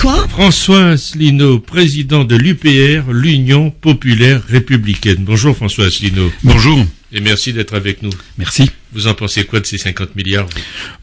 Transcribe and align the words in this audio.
François 0.00 0.28
François 0.28 0.86
Asselineau, 0.92 1.58
président 1.58 2.24
de 2.24 2.34
l'UPR, 2.34 3.12
l'Union 3.12 3.70
Populaire 3.70 4.42
Républicaine. 4.48 5.18
Bonjour 5.20 5.54
François 5.54 5.84
Asselineau. 5.84 6.32
Bonjour. 6.42 6.86
Et 7.12 7.20
merci 7.20 7.52
d'être 7.52 7.74
avec 7.74 8.02
nous. 8.02 8.08
Merci. 8.38 8.70
Vous 8.94 9.08
en 9.08 9.14
pensez 9.14 9.44
quoi 9.44 9.60
de 9.60 9.66
ces 9.66 9.76
50 9.76 10.16
milliards 10.16 10.46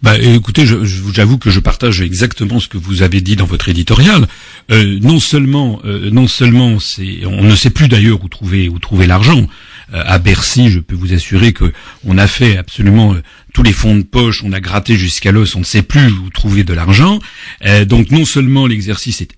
Bah 0.02 0.18
écoutez, 0.18 0.66
j'avoue 0.66 1.38
que 1.38 1.52
je 1.52 1.60
partage 1.60 2.02
exactement 2.02 2.60
ce 2.60 2.68
que 2.68 2.80
vous 2.80 3.04
avez 3.04 3.22
dit 3.22 3.36
dans 3.36 3.46
votre 3.46 3.70
éditorial. 3.70 4.28
Euh, 4.72 4.98
non 5.00 5.20
seulement, 5.20 5.80
euh, 5.86 6.10
non 6.10 6.28
seulement, 6.28 6.80
c'est, 6.80 7.24
on 7.28 7.44
ne 7.44 7.56
sait 7.56 7.70
plus 7.70 7.90
d'ailleurs 7.90 8.24
où 8.24 8.30
trouver 8.30 8.68
où 8.68 8.80
trouver 8.80 9.06
l'argent. 9.06 9.48
Euh, 9.94 10.04
à 10.06 10.20
Bercy, 10.20 10.70
je 10.70 10.80
peux 10.80 10.96
vous 10.96 11.14
assurer 11.14 11.54
que 11.54 11.72
on 12.06 12.18
a 12.18 12.28
fait 12.28 12.58
absolument 12.58 13.14
euh, 13.14 13.22
tous 13.58 13.64
les 13.64 13.74
fonds 13.74 13.96
de 13.96 14.04
poche, 14.04 14.44
on 14.44 14.54
a 14.54 14.60
gratté 14.60 14.96
jusqu'à 14.98 15.32
l'os, 15.32 15.56
on 15.56 15.62
ne 15.62 15.64
sait 15.64 15.82
plus 15.82 16.12
où 16.12 16.30
trouver 16.30 16.64
de 16.64 16.76
l'argent. 16.76 17.18
Euh, 17.66 17.86
donc 17.86 18.12
non 18.12 18.24
seulement 18.24 18.68
l'exercice 18.68 19.20
est 19.22 19.34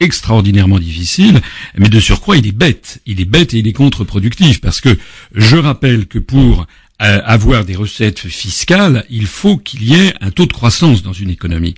extraordinairement 0.00 0.80
difficile, 0.80 1.40
mais 1.78 1.88
de 1.88 2.00
surcroît 2.00 2.36
il 2.36 2.48
est 2.48 2.50
bête. 2.50 3.00
Il 3.06 3.20
est 3.20 3.24
bête 3.24 3.54
et 3.54 3.58
il 3.58 3.68
est 3.68 3.72
contre-productif 3.72 4.60
parce 4.60 4.80
que 4.80 4.98
je 5.36 5.56
rappelle 5.56 6.06
que 6.06 6.18
pour 6.18 6.66
avoir 7.02 7.64
des 7.64 7.74
recettes 7.74 8.28
fiscales, 8.28 9.04
il 9.10 9.26
faut 9.26 9.56
qu'il 9.56 9.82
y 9.82 9.94
ait 9.94 10.14
un 10.20 10.30
taux 10.30 10.46
de 10.46 10.52
croissance 10.52 11.02
dans 11.02 11.12
une 11.12 11.30
économie. 11.30 11.74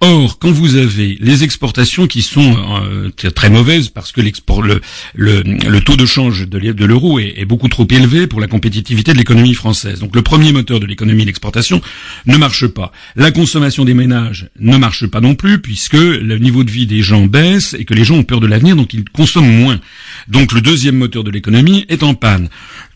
Or, 0.00 0.38
quand 0.38 0.50
vous 0.50 0.76
avez 0.76 1.18
les 1.20 1.44
exportations 1.44 2.06
qui 2.06 2.22
sont 2.22 2.56
euh, 2.84 3.10
très 3.30 3.50
mauvaises 3.50 3.88
parce 3.88 4.12
que 4.12 4.20
le, 4.20 5.80
taux 5.80 5.96
de 5.96 6.06
change 6.06 6.48
de 6.48 6.84
l'euro 6.84 7.18
est, 7.18 7.34
est, 7.36 7.44
beaucoup 7.44 7.68
trop 7.68 7.86
élevé 7.90 8.26
pour 8.26 8.40
la 8.40 8.46
compétitivité 8.46 9.12
de 9.12 9.18
l'économie 9.18 9.54
française. 9.54 10.00
Donc 10.00 10.14
le 10.14 10.22
premier 10.22 10.52
moteur 10.52 10.80
de 10.80 10.86
l'économie, 10.86 11.24
l'exportation, 11.24 11.80
ne 12.26 12.36
marche 12.36 12.66
pas. 12.66 12.92
La 13.16 13.30
consommation 13.30 13.84
des 13.84 13.94
ménages 13.94 14.48
ne 14.58 14.76
marche 14.76 15.06
pas 15.06 15.20
non 15.20 15.34
plus 15.34 15.60
puisque 15.60 15.94
le 15.94 16.38
niveau 16.38 16.64
de 16.64 16.70
vie 16.70 16.86
des 16.86 17.02
gens 17.02 17.26
baisse 17.26 17.74
et 17.74 17.84
que 17.84 17.94
les 17.94 18.04
gens 18.04 18.16
ont 18.16 18.22
peur 18.22 18.40
de 18.40 18.46
l'avenir, 18.46 18.76
donc 18.76 18.94
ils 18.94 19.04
consomment 19.04 19.50
moins. 19.50 19.80
Donc 20.28 20.52
le 20.52 20.60
deuxième 20.60 20.96
moteur 20.96 21.24
de 21.24 21.30
l'économie 21.30 21.84
est 21.88 22.02
en 22.02 22.14
panne. 22.14 22.48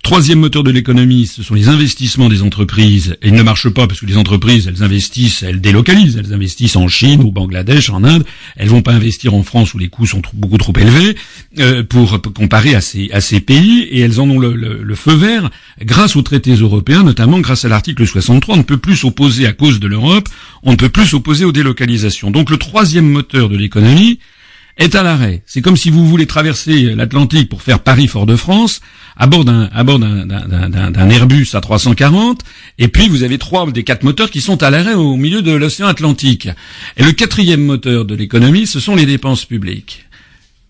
Troisième 0.02 0.40
moteur 0.40 0.64
de 0.64 0.72
l'économie, 0.72 1.28
ce 1.28 1.44
sont 1.44 1.54
les 1.54 1.68
investissements 1.68 2.28
des 2.28 2.42
entreprises. 2.42 3.16
Et 3.22 3.28
ils 3.28 3.34
ne 3.34 3.42
marchent 3.42 3.68
pas 3.68 3.86
parce 3.86 4.00
que 4.00 4.06
les 4.06 4.16
entreprises, 4.16 4.66
elles 4.66 4.82
investissent, 4.82 5.44
elles 5.44 5.60
délocalisent, 5.60 6.16
elles 6.16 6.34
investissent 6.34 6.74
en 6.74 6.88
Chine, 6.88 7.22
au 7.22 7.30
Bangladesh, 7.30 7.88
en 7.88 8.02
Inde. 8.02 8.24
Elles 8.56 8.68
vont 8.68 8.82
pas 8.82 8.92
investir 8.92 9.32
en 9.32 9.44
France 9.44 9.74
où 9.74 9.78
les 9.78 9.86
coûts 9.86 10.06
sont 10.06 10.20
beaucoup 10.34 10.58
trop 10.58 10.72
élevés 10.76 11.14
euh, 11.60 11.84
pour 11.84 12.20
comparer 12.34 12.74
à 12.74 12.80
ces, 12.80 13.40
pays. 13.40 13.82
Et 13.82 14.00
elles 14.00 14.20
en 14.20 14.28
ont 14.28 14.40
le, 14.40 14.54
le, 14.54 14.94
feu 14.96 15.14
vert 15.14 15.50
grâce 15.80 16.16
aux 16.16 16.22
traités 16.22 16.54
européens, 16.54 17.04
notamment 17.04 17.38
grâce 17.38 17.64
à 17.64 17.68
l'article 17.68 18.04
63. 18.04 18.56
On 18.56 18.58
ne 18.58 18.62
peut 18.64 18.78
plus 18.78 18.96
s'opposer 18.96 19.46
à 19.46 19.52
cause 19.52 19.78
de 19.78 19.86
l'Europe. 19.86 20.28
On 20.64 20.72
ne 20.72 20.76
peut 20.76 20.88
plus 20.88 21.06
s'opposer 21.06 21.44
aux 21.44 21.52
délocalisations. 21.52 22.32
Donc 22.32 22.50
le 22.50 22.56
troisième 22.56 23.08
moteur 23.08 23.48
de 23.48 23.56
l'économie, 23.56 24.18
est 24.78 24.94
à 24.94 25.02
l'arrêt. 25.02 25.42
C'est 25.46 25.60
comme 25.60 25.76
si 25.76 25.90
vous 25.90 26.06
voulez 26.06 26.26
traverser 26.26 26.94
l'Atlantique 26.94 27.48
pour 27.48 27.62
faire 27.62 27.80
Paris-Fort-de-France 27.80 28.80
à 29.16 29.26
bord 29.26 29.44
d'un 29.44 29.68
à 29.72 29.84
bord 29.84 29.98
d'un 29.98 31.10
Airbus 31.10 31.48
à 31.54 31.60
340, 31.60 32.40
et 32.78 32.88
puis 32.88 33.08
vous 33.08 33.22
avez 33.22 33.38
trois 33.38 33.70
des 33.70 33.84
quatre 33.84 34.02
moteurs 34.04 34.30
qui 34.30 34.40
sont 34.40 34.62
à 34.62 34.70
l'arrêt 34.70 34.94
au 34.94 35.16
milieu 35.16 35.42
de 35.42 35.52
l'océan 35.52 35.86
Atlantique. 35.86 36.48
Et 36.96 37.04
le 37.04 37.12
quatrième 37.12 37.62
moteur 37.62 38.04
de 38.04 38.14
l'économie, 38.14 38.66
ce 38.66 38.80
sont 38.80 38.96
les 38.96 39.06
dépenses 39.06 39.44
publiques. 39.44 40.06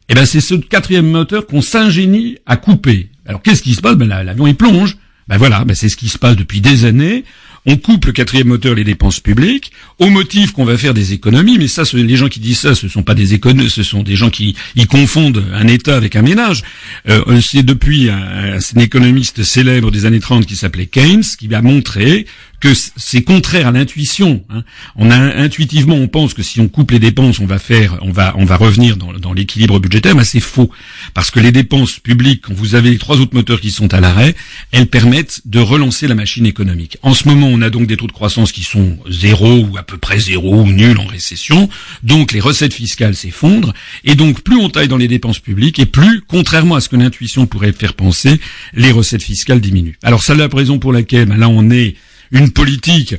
Et 0.09 0.13
eh 0.13 0.15
ben 0.15 0.27
c'est 0.27 0.41
ce 0.41 0.55
quatrième 0.55 1.09
moteur 1.09 1.47
qu'on 1.47 1.63
s'ingénie 1.63 2.37
à 2.45 2.57
couper. 2.57 3.09
Alors 3.27 3.41
qu'est-ce 3.41 3.63
qui 3.63 3.75
se 3.75 3.81
passe? 3.81 3.95
Ben 3.95 4.09
l'avion 4.09 4.47
il 4.47 4.57
plonge. 4.57 4.97
Ben 5.29 5.39
voilà, 5.39 5.65
ben 5.65 5.75
c'est 5.75 5.89
ce 5.89 5.97
qui 5.97 6.09
se 6.09 6.19
passe 6.19 6.37
depuis 6.37 6.61
des 6.61 6.85
années 6.85 7.25
on 7.65 7.77
coupe 7.77 8.07
le 8.07 8.13
quatrième 8.13 8.49
moteur, 8.49 8.75
les 8.75 8.85
dépenses 8.85 9.21
publiques, 9.21 9.73
au 9.99 10.09
motif 10.11 10.53
qu'on 10.53 10.65
va 10.65 10.77
faire 10.77 10.95
des 10.95 11.13
économies, 11.13 11.59
mais 11.59 11.69
ça, 11.69 11.85
les 11.93 12.17
gens 12.17 12.29
qui 12.29 12.41
disent 12.41 12.61
ça, 12.61 12.75
ce 12.75 12.89
sont 12.89 13.03
pas 13.03 13.15
des 13.15 13.35
économies, 13.35 13.71
ce 13.71 13.83
sont 13.83 14.03
des 14.03 14.17
gens 14.17 14.31
qui 14.31 14.57
ils 14.75 14.89
confondent 14.89 15.45
un 15.55 15.69
État 15.69 15.97
avec 15.97 16.17
un 16.17 16.23
ménage. 16.23 16.63
Euh, 17.09 17.41
c'est 17.41 17.63
depuis 17.63 18.11
un, 18.11 18.59
un, 18.59 18.81
économiste 18.81 19.43
célèbre 19.45 19.91
des 19.91 20.07
années 20.07 20.21
30 20.21 20.47
qui 20.47 20.57
s'appelait 20.57 20.87
Keynes 20.87 21.23
qui 21.39 21.53
a 21.55 21.63
montré 21.63 22.27
que 22.63 22.73
c'est 22.97 23.23
contraire 23.23 23.67
à 23.67 23.73
l'intuition. 23.73 24.45
Hein. 24.49 24.63
On 24.95 25.11
a 25.11 25.17
intuitivement, 25.17 25.97
on 25.97 26.07
pense 26.07 26.33
que 26.33 26.45
si 26.45 26.61
on 26.61 26.69
coupe 26.69 26.93
les 26.93 27.01
dépenses, 27.01 27.41
on 27.41 27.45
va 27.45 27.59
faire, 27.59 27.99
on 28.03 28.13
va, 28.13 28.35
on 28.39 28.45
va 28.45 28.57
revenir 28.57 28.97
dans, 28.97 29.13
dans 29.13 29.33
l'équilibre 29.33 29.81
budgétaire, 29.81 30.15
mais 30.15 30.23
c'est 30.25 30.39
faux 30.39 30.71
parce 31.13 31.33
que 31.33 31.41
les 31.41 31.51
dépenses 31.51 31.99
publiques, 31.99 32.45
quand 32.47 32.55
vous 32.55 32.77
avez 32.77 32.91
les 32.91 32.99
trois 32.99 33.21
autres 33.21 33.35
moteurs 33.35 33.61
qui 33.61 33.73
sont 33.73 33.93
à 33.93 34.01
l'arrêt, 34.01 34.37
elles 34.71 34.87
permettent 34.87 35.43
de 35.45 35.59
relancer 35.59 36.07
la 36.07 36.15
machine 36.15 36.47
économique. 36.47 36.99
En 37.03 37.15
ce 37.15 37.27
moment, 37.27 37.49
on 37.49 37.63
a 37.63 37.69
donc 37.69 37.89
des 37.89 37.97
taux 37.97 38.07
de 38.07 38.13
croissance 38.13 38.53
qui 38.53 38.63
sont 38.63 38.97
zéro 39.11 39.59
ou 39.65 39.77
à 39.77 39.83
peu 39.83 39.99
près 39.99 40.21
zéro 40.21 40.63
ou 40.63 40.71
nul 40.71 40.99
en 40.99 41.07
récession, 41.07 41.69
donc 42.05 42.31
les 42.31 42.41
recettes 42.41 42.75
fiscales 42.75 43.17
s'effondrent 43.17 43.75
et 44.05 44.15
donc 44.15 44.43
plus 44.43 44.57
on 44.57 44.71
taille 44.71 44.87
dans 44.87 44.97
les 44.97 45.09
dépenses 45.09 45.41
publiques 45.41 45.81
et 45.81 45.87
plus, 45.87 46.23
contrairement 46.29 46.77
à 46.77 46.81
ce 46.81 46.89
que 46.89 46.95
l'intuition 46.95 47.47
pourrait 47.47 47.73
faire 47.73 47.95
penser, 47.95 48.41
les 48.73 48.93
recettes 48.93 49.25
fiscales 49.25 49.61
diminuent. 49.61 49.99
Alors 50.05 50.23
c'est 50.23 50.37
la 50.37 50.47
raison 50.47 50.79
pour 50.79 50.93
laquelle 50.93 51.27
ben 51.27 51.37
là 51.37 51.49
on 51.49 51.69
est 51.69 51.97
une 52.33 52.51
politique. 52.51 53.17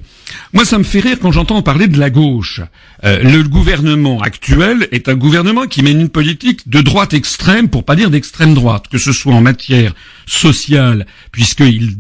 Moi, 0.54 0.66
ça 0.66 0.78
me 0.78 0.84
fait 0.84 1.00
rire 1.00 1.18
quand 1.22 1.32
j'entends 1.32 1.62
parler 1.62 1.88
de 1.88 2.00
la 2.00 2.10
gauche. 2.10 2.62
Euh, 3.04 3.22
le 3.24 3.44
gouvernement 3.44 4.22
actuel 4.22 4.88
est 4.92 5.10
un 5.10 5.16
gouvernement 5.16 5.68
qui 5.68 5.84
mène 5.84 6.00
une 6.00 6.10
politique 6.10 6.70
de 6.70 6.82
droite 6.82 7.14
extrême, 7.14 7.70
pour 7.70 7.84
pas 7.84 7.96
dire 7.96 8.10
d'extrême 8.10 8.54
droite, 8.54 8.88
que 8.90 8.98
ce 8.98 9.12
soit 9.12 9.34
en 9.34 9.42
matière 9.42 9.94
sociale, 10.26 11.06
puisqu'il 11.32 11.98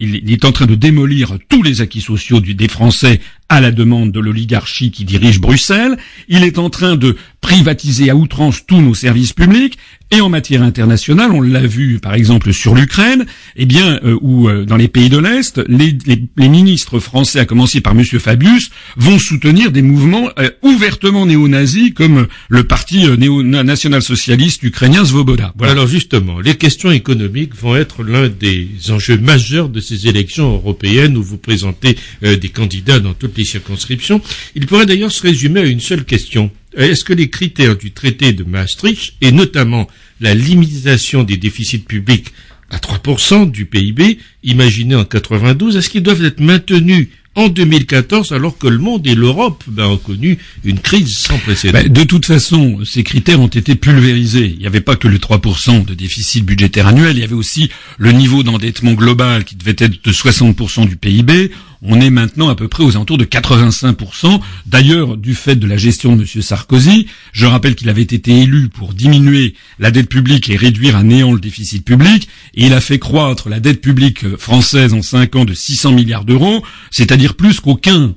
il, 0.00 0.32
est 0.32 0.44
en 0.44 0.52
train 0.52 0.66
de 0.66 0.74
démolir 0.74 1.38
tous 1.48 1.62
les 1.62 1.80
acquis 1.80 2.00
sociaux 2.00 2.40
des 2.40 2.68
Français 2.68 3.20
à 3.48 3.60
la 3.60 3.70
demande 3.70 4.12
de 4.12 4.20
l'oligarchie 4.20 4.90
qui 4.90 5.04
dirige 5.04 5.40
Bruxelles. 5.40 5.96
Il 6.28 6.42
est 6.42 6.58
en 6.58 6.70
train 6.70 6.96
de 6.96 7.16
privatiser 7.40 8.10
à 8.10 8.16
outrance 8.16 8.66
tous 8.66 8.80
nos 8.80 8.94
services 8.94 9.32
publics. 9.32 9.78
Et 10.10 10.20
en 10.20 10.28
matière 10.28 10.62
internationale, 10.62 11.32
on 11.32 11.40
l'a 11.40 11.66
vu 11.66 11.98
par 11.98 12.14
exemple 12.14 12.52
sur 12.52 12.74
l'Ukraine, 12.74 13.26
eh 13.56 13.66
bien, 13.66 13.98
euh, 14.04 14.16
ou 14.20 14.48
euh, 14.48 14.64
dans 14.64 14.76
les 14.76 14.86
pays 14.86 15.08
de 15.08 15.18
l'Est, 15.18 15.60
les, 15.68 15.96
ministres 16.36 17.00
français, 17.00 17.40
à 17.40 17.44
commencer 17.44 17.75
par 17.80 17.92
M. 17.98 18.04
Fabius, 18.04 18.70
vont 18.96 19.18
soutenir 19.18 19.72
des 19.72 19.82
mouvements 19.82 20.30
euh, 20.38 20.50
ouvertement 20.62 21.26
néo-nazis 21.26 21.92
comme 21.94 22.26
le 22.48 22.64
parti 22.64 23.06
national-socialiste 23.06 24.62
ukrainien 24.62 25.04
Svoboda. 25.04 25.52
Voilà. 25.56 25.72
Alors 25.72 25.86
justement, 25.86 26.40
les 26.40 26.56
questions 26.56 26.90
économiques 26.90 27.54
vont 27.54 27.76
être 27.76 28.02
l'un 28.02 28.28
des 28.28 28.68
enjeux 28.90 29.18
majeurs 29.18 29.68
de 29.68 29.80
ces 29.80 30.08
élections 30.08 30.54
européennes 30.54 31.16
où 31.16 31.22
vous 31.22 31.38
présentez 31.38 31.96
des 32.22 32.48
candidats 32.48 33.00
dans 33.00 33.14
toutes 33.14 33.36
les 33.36 33.44
circonscriptions. 33.44 34.20
Il 34.54 34.66
pourrait 34.66 34.86
d'ailleurs 34.86 35.12
se 35.12 35.22
résumer 35.22 35.60
à 35.60 35.66
une 35.66 35.80
seule 35.80 36.04
question. 36.04 36.50
Est-ce 36.76 37.04
que 37.04 37.12
les 37.12 37.30
critères 37.30 37.76
du 37.76 37.92
traité 37.92 38.32
de 38.32 38.44
Maastricht, 38.44 39.14
et 39.20 39.32
notamment 39.32 39.88
la 40.20 40.34
limitation 40.34 41.24
des 41.24 41.38
déficits 41.38 41.78
publics 41.78 42.32
à 42.70 42.78
3% 42.78 43.50
du 43.50 43.64
PIB, 43.64 44.18
imaginé 44.42 44.94
en 44.94 45.04
92, 45.04 45.76
est-ce 45.76 45.88
qu'ils 45.88 46.02
doivent 46.02 46.24
être 46.24 46.40
maintenus 46.40 47.08
en 47.36 47.48
2014 47.48 48.32
alors 48.32 48.58
que 48.58 48.66
le 48.66 48.78
monde 48.78 49.06
et 49.06 49.14
l'Europe 49.14 49.62
ben, 49.68 49.86
ont 49.86 49.96
connu 49.98 50.38
une 50.64 50.80
crise 50.80 51.16
sans 51.16 51.38
précédent. 51.38 51.78
Ben, 51.78 51.92
de 51.92 52.02
toute 52.02 52.26
façon, 52.26 52.80
ces 52.84 53.04
critères 53.04 53.40
ont 53.40 53.46
été 53.46 53.74
pulvérisés. 53.74 54.52
Il 54.54 54.58
n'y 54.58 54.66
avait 54.66 54.80
pas 54.80 54.96
que 54.96 55.06
le 55.06 55.18
3% 55.18 55.84
de 55.84 55.94
déficit 55.94 56.44
budgétaire 56.44 56.86
annuel, 56.88 57.16
il 57.16 57.20
y 57.20 57.24
avait 57.24 57.34
aussi 57.34 57.70
le 57.98 58.12
niveau 58.12 58.42
d'endettement 58.42 58.94
global 58.94 59.44
qui 59.44 59.54
devait 59.54 59.76
être 59.78 60.02
de 60.02 60.12
60% 60.12 60.88
du 60.88 60.96
PIB. 60.96 61.50
On 61.82 62.00
est 62.00 62.10
maintenant 62.10 62.48
à 62.48 62.54
peu 62.54 62.68
près 62.68 62.82
aux 62.82 62.96
alentours 62.96 63.18
de 63.18 63.24
85%. 63.24 64.40
D'ailleurs, 64.66 65.16
du 65.16 65.34
fait 65.34 65.56
de 65.56 65.66
la 65.66 65.76
gestion 65.76 66.16
de 66.16 66.22
M. 66.22 66.42
Sarkozy, 66.42 67.06
je 67.32 67.46
rappelle 67.46 67.74
qu'il 67.74 67.88
avait 67.88 68.02
été 68.02 68.40
élu 68.40 68.68
pour 68.68 68.94
diminuer 68.94 69.54
la 69.78 69.90
dette 69.90 70.08
publique 70.08 70.48
et 70.48 70.56
réduire 70.56 70.96
à 70.96 71.02
néant 71.02 71.32
le 71.32 71.40
déficit 71.40 71.84
public, 71.84 72.28
il 72.54 72.72
a 72.72 72.80
fait 72.80 72.98
croître 72.98 73.48
la 73.48 73.60
dette 73.60 73.80
publique 73.80 74.36
française 74.36 74.94
en 74.94 75.02
5 75.02 75.36
ans 75.36 75.44
de 75.44 75.54
600 75.54 75.92
milliards 75.92 76.24
d'euros, 76.24 76.64
c'est-à-dire 76.90 77.34
plus 77.34 77.60
qu'aucun 77.60 78.14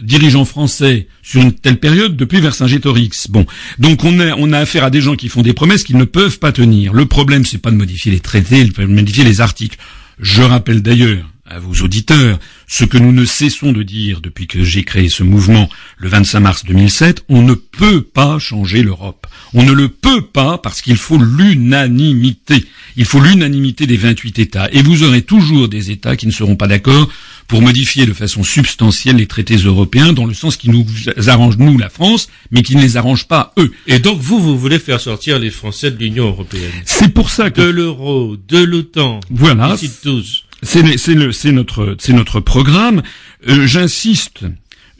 dirigeant 0.00 0.44
français 0.44 1.06
sur 1.22 1.40
une 1.40 1.52
telle 1.52 1.78
période 1.78 2.16
depuis 2.16 2.40
Vercingétorix. 2.40 3.28
Bon, 3.30 3.46
donc 3.78 4.04
on 4.04 4.20
a, 4.20 4.34
on 4.36 4.52
a 4.52 4.58
affaire 4.58 4.84
à 4.84 4.90
des 4.90 5.00
gens 5.00 5.16
qui 5.16 5.28
font 5.28 5.42
des 5.42 5.54
promesses 5.54 5.84
qu'ils 5.84 5.96
ne 5.96 6.04
peuvent 6.04 6.38
pas 6.38 6.52
tenir. 6.52 6.92
Le 6.92 7.06
problème, 7.06 7.44
c'est 7.46 7.58
pas 7.58 7.70
de 7.70 7.76
modifier 7.76 8.12
les 8.12 8.20
traités, 8.20 8.64
de 8.64 8.84
modifier 8.84 9.24
les 9.24 9.40
articles. 9.40 9.78
Je 10.20 10.42
rappelle 10.42 10.82
d'ailleurs 10.82 11.24
à 11.48 11.58
vos 11.58 11.74
auditeurs 11.84 12.38
ce 12.68 12.84
que 12.84 12.98
nous 12.98 13.12
ne 13.12 13.24
cessons 13.24 13.72
de 13.72 13.82
dire 13.82 14.20
depuis 14.20 14.46
que 14.46 14.64
j'ai 14.64 14.82
créé 14.82 15.08
ce 15.08 15.22
mouvement 15.22 15.68
le 15.98 16.08
25 16.08 16.40
mars 16.40 16.64
2007, 16.64 17.24
on 17.28 17.42
ne 17.42 17.54
peut 17.54 18.02
pas 18.02 18.38
changer 18.38 18.82
l'Europe. 18.82 19.26
On 19.54 19.62
ne 19.62 19.72
le 19.72 19.88
peut 19.88 20.22
pas 20.22 20.58
parce 20.58 20.82
qu'il 20.82 20.96
faut 20.96 21.18
l'unanimité. 21.18 22.64
Il 22.96 23.04
faut 23.04 23.20
l'unanimité 23.20 23.86
des 23.86 23.96
28 23.96 24.38
États. 24.38 24.68
Et 24.72 24.82
vous 24.82 25.04
aurez 25.04 25.22
toujours 25.22 25.68
des 25.68 25.90
États 25.90 26.16
qui 26.16 26.26
ne 26.26 26.32
seront 26.32 26.56
pas 26.56 26.66
d'accord 26.66 27.08
pour 27.46 27.62
modifier 27.62 28.06
de 28.06 28.12
façon 28.12 28.42
substantielle 28.42 29.16
les 29.16 29.26
traités 29.26 29.56
européens 29.56 30.12
dans 30.12 30.26
le 30.26 30.34
sens 30.34 30.56
qui 30.56 30.68
nous 30.68 30.84
arrange, 31.28 31.58
nous, 31.58 31.78
la 31.78 31.88
France, 31.88 32.28
mais 32.50 32.62
qui 32.62 32.74
ne 32.74 32.82
les 32.82 32.96
arrange 32.96 33.28
pas, 33.28 33.52
eux. 33.58 33.72
Et 33.86 34.00
donc, 34.00 34.20
vous, 34.20 34.40
vous 34.40 34.58
voulez 34.58 34.80
faire 34.80 35.00
sortir 35.00 35.38
les 35.38 35.50
Français 35.50 35.90
de 35.92 35.98
l'Union 35.98 36.26
européenne 36.26 36.72
C'est 36.84 37.14
pour 37.14 37.30
ça 37.30 37.50
que... 37.50 37.60
De 37.60 37.68
l'euro, 37.68 38.36
de 38.48 38.58
l'OTAN, 38.58 39.20
voilà. 39.30 39.76
Tous. 40.02 40.45
C'est 40.66 41.52
notre, 41.52 41.96
notre 42.08 42.40
programme. 42.40 43.02
Euh, 43.48 43.66
j'insiste 43.66 44.44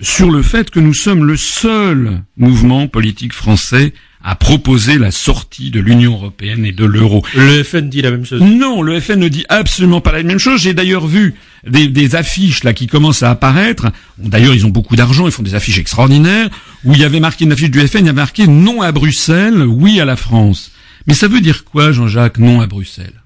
sur 0.01 0.31
le 0.31 0.43
fait 0.43 0.71
que 0.71 0.79
nous 0.79 0.95
sommes 0.95 1.25
le 1.25 1.37
seul 1.37 2.23
mouvement 2.37 2.87
politique 2.87 3.33
français 3.33 3.93
à 4.23 4.35
proposer 4.35 4.99
la 4.99 5.11
sortie 5.11 5.71
de 5.71 5.81
l'Union 5.81 6.15
européenne 6.15 6.65
et 6.65 6.73
de 6.73 6.85
l'euro. 6.85 7.25
Le 7.35 7.63
FN 7.63 7.89
dit 7.89 8.03
la 8.03 8.11
même 8.11 8.25
chose. 8.25 8.41
Non, 8.43 8.83
le 8.83 9.01
FN 9.01 9.19
ne 9.19 9.29
dit 9.29 9.45
absolument 9.49 10.01
pas 10.01 10.13
la 10.13 10.23
même 10.23 10.39
chose. 10.39 10.61
J'ai 10.61 10.75
d'ailleurs 10.75 11.07
vu 11.07 11.35
des, 11.67 12.17
affiches 12.17 12.65
là 12.65 12.73
qui 12.73 12.87
commencent 12.87 13.23
à 13.23 13.31
apparaître. 13.31 13.87
D'ailleurs, 14.19 14.55
ils 14.55 14.67
ont 14.67 14.71
beaucoup 14.71 14.97
d'argent, 14.97 15.27
ils 15.27 15.33
font 15.33 15.43
des 15.43 15.55
affiches 15.55 15.79
extraordinaires 15.79 16.49
où 16.85 16.95
il 16.95 17.01
y 17.01 17.05
avait 17.05 17.21
marqué 17.21 17.45
une 17.45 17.53
affiche 17.53 17.71
du 17.71 17.81
FN, 17.87 17.99
il 17.99 18.07
y 18.07 18.09
avait 18.09 18.13
marqué 18.13 18.47
non 18.47 18.83
à 18.83 18.93
Bruxelles, 18.93 19.63
oui 19.63 20.01
à 20.01 20.05
la 20.05 20.17
France. 20.17 20.73
Mais 21.07 21.15
ça 21.15 21.29
veut 21.29 21.41
dire 21.41 21.65
quoi, 21.65 21.93
Jean-Jacques, 21.93 22.39
non 22.39 22.61
à 22.61 22.67
Bruxelles 22.67 23.23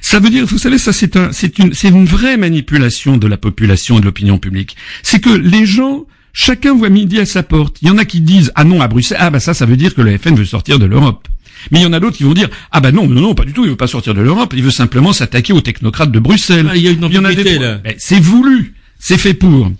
ça 0.00 0.20
veut 0.20 0.30
dire, 0.30 0.46
vous 0.46 0.58
savez, 0.58 0.78
ça 0.78 0.92
c'est 0.92 1.16
un, 1.16 1.32
c'est 1.32 1.58
une, 1.58 1.74
c'est 1.74 1.88
une 1.88 2.04
vraie 2.04 2.36
manipulation 2.36 3.16
de 3.16 3.26
la 3.26 3.36
population 3.36 3.98
et 3.98 4.00
de 4.00 4.06
l'opinion 4.06 4.38
publique. 4.38 4.76
C'est 5.02 5.20
que 5.20 5.30
les 5.30 5.66
gens, 5.66 6.06
chacun 6.32 6.74
voit 6.74 6.88
midi 6.88 7.18
à 7.18 7.26
sa 7.26 7.42
porte. 7.42 7.78
Il 7.82 7.88
y 7.88 7.90
en 7.90 7.98
a 7.98 8.04
qui 8.04 8.20
disent 8.20 8.52
ah 8.54 8.64
non 8.64 8.80
à 8.80 8.88
Bruxelles, 8.88 9.18
ah 9.20 9.30
bah 9.30 9.40
ça, 9.40 9.54
ça 9.54 9.66
veut 9.66 9.76
dire 9.76 9.94
que 9.94 10.02
le 10.02 10.16
FN 10.18 10.34
veut 10.34 10.44
sortir 10.44 10.78
de 10.78 10.86
l'Europe. 10.86 11.28
Mais 11.70 11.80
il 11.80 11.82
y 11.82 11.86
en 11.86 11.92
a 11.92 12.00
d'autres 12.00 12.16
qui 12.16 12.24
vont 12.24 12.32
dire 12.32 12.48
ah 12.72 12.80
bah 12.80 12.92
non, 12.92 13.06
non, 13.06 13.20
non, 13.20 13.34
pas 13.34 13.44
du 13.44 13.52
tout, 13.52 13.64
il 13.64 13.70
veut 13.70 13.76
pas 13.76 13.86
sortir 13.86 14.14
de 14.14 14.20
l'Europe, 14.20 14.52
il 14.56 14.62
veut 14.62 14.70
simplement 14.70 15.12
s'attaquer 15.12 15.52
aux 15.52 15.60
technocrates 15.60 16.12
de 16.12 16.18
Bruxelles. 16.18 16.68
Ah, 16.70 16.76
il 16.76 16.82
y 16.82 16.88
a 16.88 16.90
une 16.90 17.04
ambiguïté 17.04 17.58
là. 17.58 17.80
C'est 17.98 18.20
voulu, 18.20 18.74
c'est 18.98 19.18
fait 19.18 19.34
pour. 19.34 19.70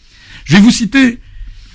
Je 0.45 0.55
vais 0.57 0.61
vous 0.61 0.71
citer 0.71 1.19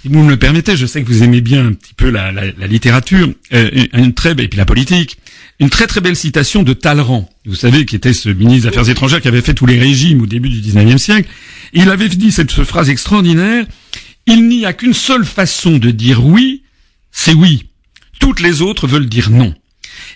si 0.05 0.11
vous 0.11 0.21
me 0.21 0.29
le 0.29 0.37
permettez, 0.37 0.77
je 0.77 0.85
sais 0.85 1.01
que 1.01 1.07
vous 1.07 1.23
aimez 1.23 1.41
bien 1.41 1.65
un 1.65 1.73
petit 1.73 1.95
peu 1.95 2.11
la, 2.11 2.31
la, 2.31 2.43
la 2.59 2.67
littérature, 2.67 3.27
euh, 3.53 3.87
une 3.93 4.13
très 4.13 4.33
et 4.33 4.47
puis 4.47 4.55
la 4.55 4.65
politique. 4.65 5.17
Une 5.59 5.69
très 5.69 5.87
très 5.87 6.01
belle 6.01 6.17
citation 6.17 6.63
de 6.63 6.73
Talleyrand, 6.73 7.29
vous 7.45 7.55
savez, 7.55 7.85
qui 7.85 7.95
était 7.95 8.13
ce 8.13 8.29
ministre 8.29 8.63
des 8.63 8.67
Affaires 8.67 8.89
étrangères 8.89 9.21
qui 9.21 9.29
avait 9.29 9.41
fait 9.41 9.53
tous 9.53 9.65
les 9.65 9.79
régimes 9.79 10.21
au 10.21 10.25
début 10.25 10.49
du 10.49 10.59
XIXe 10.59 11.01
siècle. 11.01 11.29
Il 11.71 11.89
avait 11.89 12.09
dit 12.09 12.31
cette 12.31 12.51
phrase 12.51 12.89
extraordinaire 12.89 13.65
il 14.27 14.47
n'y 14.47 14.65
a 14.65 14.73
qu'une 14.73 14.93
seule 14.93 15.25
façon 15.25 15.77
de 15.77 15.91
dire 15.91 16.25
oui, 16.25 16.63
c'est 17.11 17.33
oui. 17.33 17.65
Toutes 18.19 18.39
les 18.39 18.61
autres 18.61 18.87
veulent 18.87 19.07
dire 19.07 19.29
non. 19.29 19.53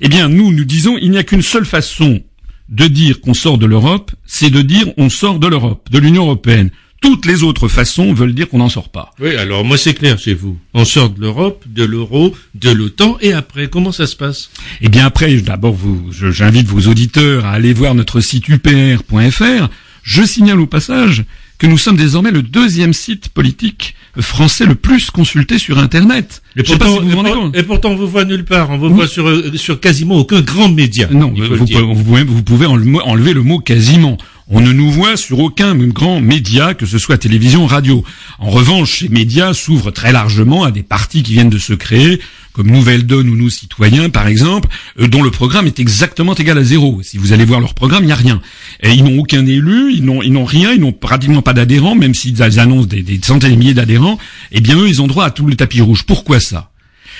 Eh 0.02 0.10
bien, 0.10 0.30
nous, 0.30 0.52
nous 0.52 0.66
disons, 0.66 0.98
il 0.98 1.12
n'y 1.12 1.18
a 1.18 1.24
qu'une 1.24 1.42
seule 1.42 1.66
façon 1.66 2.22
de 2.70 2.88
dire 2.88 3.22
qu'on 3.22 3.34
sort 3.34 3.58
de 3.58 3.66
l'Europe, 3.66 4.12
c'est 4.26 4.50
de 4.50 4.62
dire 4.62 4.88
on 4.98 5.10
sort 5.10 5.40
de 5.40 5.48
l'Europe, 5.48 5.90
de 5.92 6.00
l'Union 6.00 6.24
européenne. 6.24 6.72
Toutes 7.02 7.26
les 7.26 7.44
autres 7.44 7.68
façons 7.68 8.14
veulent 8.14 8.34
dire 8.34 8.50
qu'on 8.50 8.58
n'en 8.58 8.70
sort 8.70 8.90
pas. 8.90 9.14
Oui, 9.20 9.36
alors 9.36 9.64
moi 9.64 9.78
c'est 9.78 9.94
clair 9.94 10.20
chez 10.20 10.34
vous. 10.34 10.58
On 10.74 10.84
sort 10.86 11.10
de 11.10 11.22
l'Europe, 11.22 11.64
de 11.68 11.84
l'euro, 11.84 12.36
de 12.56 12.70
l'OTAN, 12.70 13.18
et 13.22 13.32
après, 13.32 13.70
comment 13.70 13.92
ça 13.92 14.06
se 14.06 14.16
passe? 14.16 14.50
Eh 14.82 14.90
bien 14.90 15.06
après, 15.06 15.34
d'abord, 15.38 15.78
j'invite 16.12 16.68
vos 16.68 16.90
auditeurs 16.90 17.46
à 17.46 17.52
aller 17.52 17.74
voir 17.74 17.96
notre 17.96 18.20
site 18.20 18.50
upr.fr. 18.50 19.70
Je 20.04 20.24
signale 20.24 20.60
au 20.60 20.66
passage 20.66 21.24
que 21.60 21.68
nous 21.68 21.78
sommes 21.78 21.98
désormais 21.98 22.32
le 22.32 22.42
deuxième 22.42 22.94
site 22.94 23.30
politique 23.30 23.94
français 24.18 24.66
le 24.66 24.76
plus 24.76 25.12
consulté 25.12 25.60
sur 25.60 25.78
Internet. 25.78 26.42
Et 26.56 26.64
pourtant, 26.64 27.02
vous 27.02 27.52
et, 27.54 27.64
pourtant, 27.64 27.92
on 27.92 27.96
vous 27.96 28.08
voit 28.08 28.26
nulle 28.26 28.46
part. 28.46 28.70
On 28.72 28.78
vous 28.78 28.90
voit 28.90 29.08
sur, 29.08 29.30
sur 29.56 29.80
quasiment 29.80 30.16
aucun 30.16 30.42
grand 30.42 30.70
média. 30.70 31.08
Non, 31.12 31.34
vous, 31.36 32.04
pouvez, 32.04 32.24
vous 32.24 32.44
pouvez 32.44 32.66
enlever 32.66 33.34
le 33.34 33.44
mot 33.44 33.60
quasiment. 33.60 34.18
On 34.52 34.62
ne 34.62 34.72
nous 34.72 34.90
voit 34.90 35.16
sur 35.16 35.38
aucun 35.38 35.76
grand 35.76 36.22
média, 36.22 36.74
que 36.74 36.88
ce 36.88 36.98
soit 36.98 37.20
télévision, 37.20 37.68
radio. 37.68 38.04
En 38.40 38.50
revanche, 38.50 39.02
ces 39.02 39.10
médias 39.10 39.54
s'ouvrent 39.54 39.92
très 39.92 40.12
largement 40.12 40.64
à 40.64 40.72
des 40.72 40.82
partis 40.82 41.22
qui 41.22 41.34
viennent 41.34 41.52
de 41.52 41.60
se 41.60 41.74
créer, 41.74 42.20
comme 42.52 42.72
Nouvelle 42.72 43.06
Donne 43.06 43.30
ou 43.30 43.36
Nous 43.36 43.52
Citoyens, 43.52 44.10
par 44.10 44.28
exemple, 44.28 44.68
euh, 45.00 45.08
dont 45.08 45.22
le 45.22 45.30
programme 45.30 45.68
est 45.68 45.80
exactement 45.80 46.34
égal 46.34 46.58
à 46.58 46.64
zéro. 46.64 47.00
Si 47.04 47.20
vous 47.20 47.32
allez 47.32 47.46
voir 47.46 47.60
leur 47.60 47.76
programme, 47.76 48.04
il 48.04 48.08
n'y 48.08 48.12
a 48.12 48.16
rien. 48.16 48.42
Et 48.82 48.92
ils 48.92 49.04
n'ont 49.04 49.20
aucun 49.20 49.46
élu, 49.46 49.94
ils 49.94 50.04
n'ont, 50.04 50.24
ils 50.24 50.34
n'ont 50.34 50.46
rien, 50.46 50.72
ils 50.74 50.82
n'ont 50.82 50.94
pratiquement 50.94 51.44
pas 51.44 51.54
d'adhérents, 51.54 51.94
même 51.94 52.16
s'ils 52.16 52.42
annoncent 52.42 52.88
des, 52.88 53.04
des 53.04 53.20
centaines 53.24 53.52
de 53.52 53.56
milliers 53.56 53.76
d'adhérents. 53.76 54.18
Eh 54.52 54.62
bien, 54.62 54.80
eux, 54.80 54.90
ils 54.90 55.00
ont 55.00 55.08
droit 55.08 55.26
à 55.26 55.30
tout 55.30 55.46
le 55.46 55.56
tapis 55.56 55.82
rouge. 55.82 56.06
Pourquoi 56.08 56.40
ça? 56.40 56.72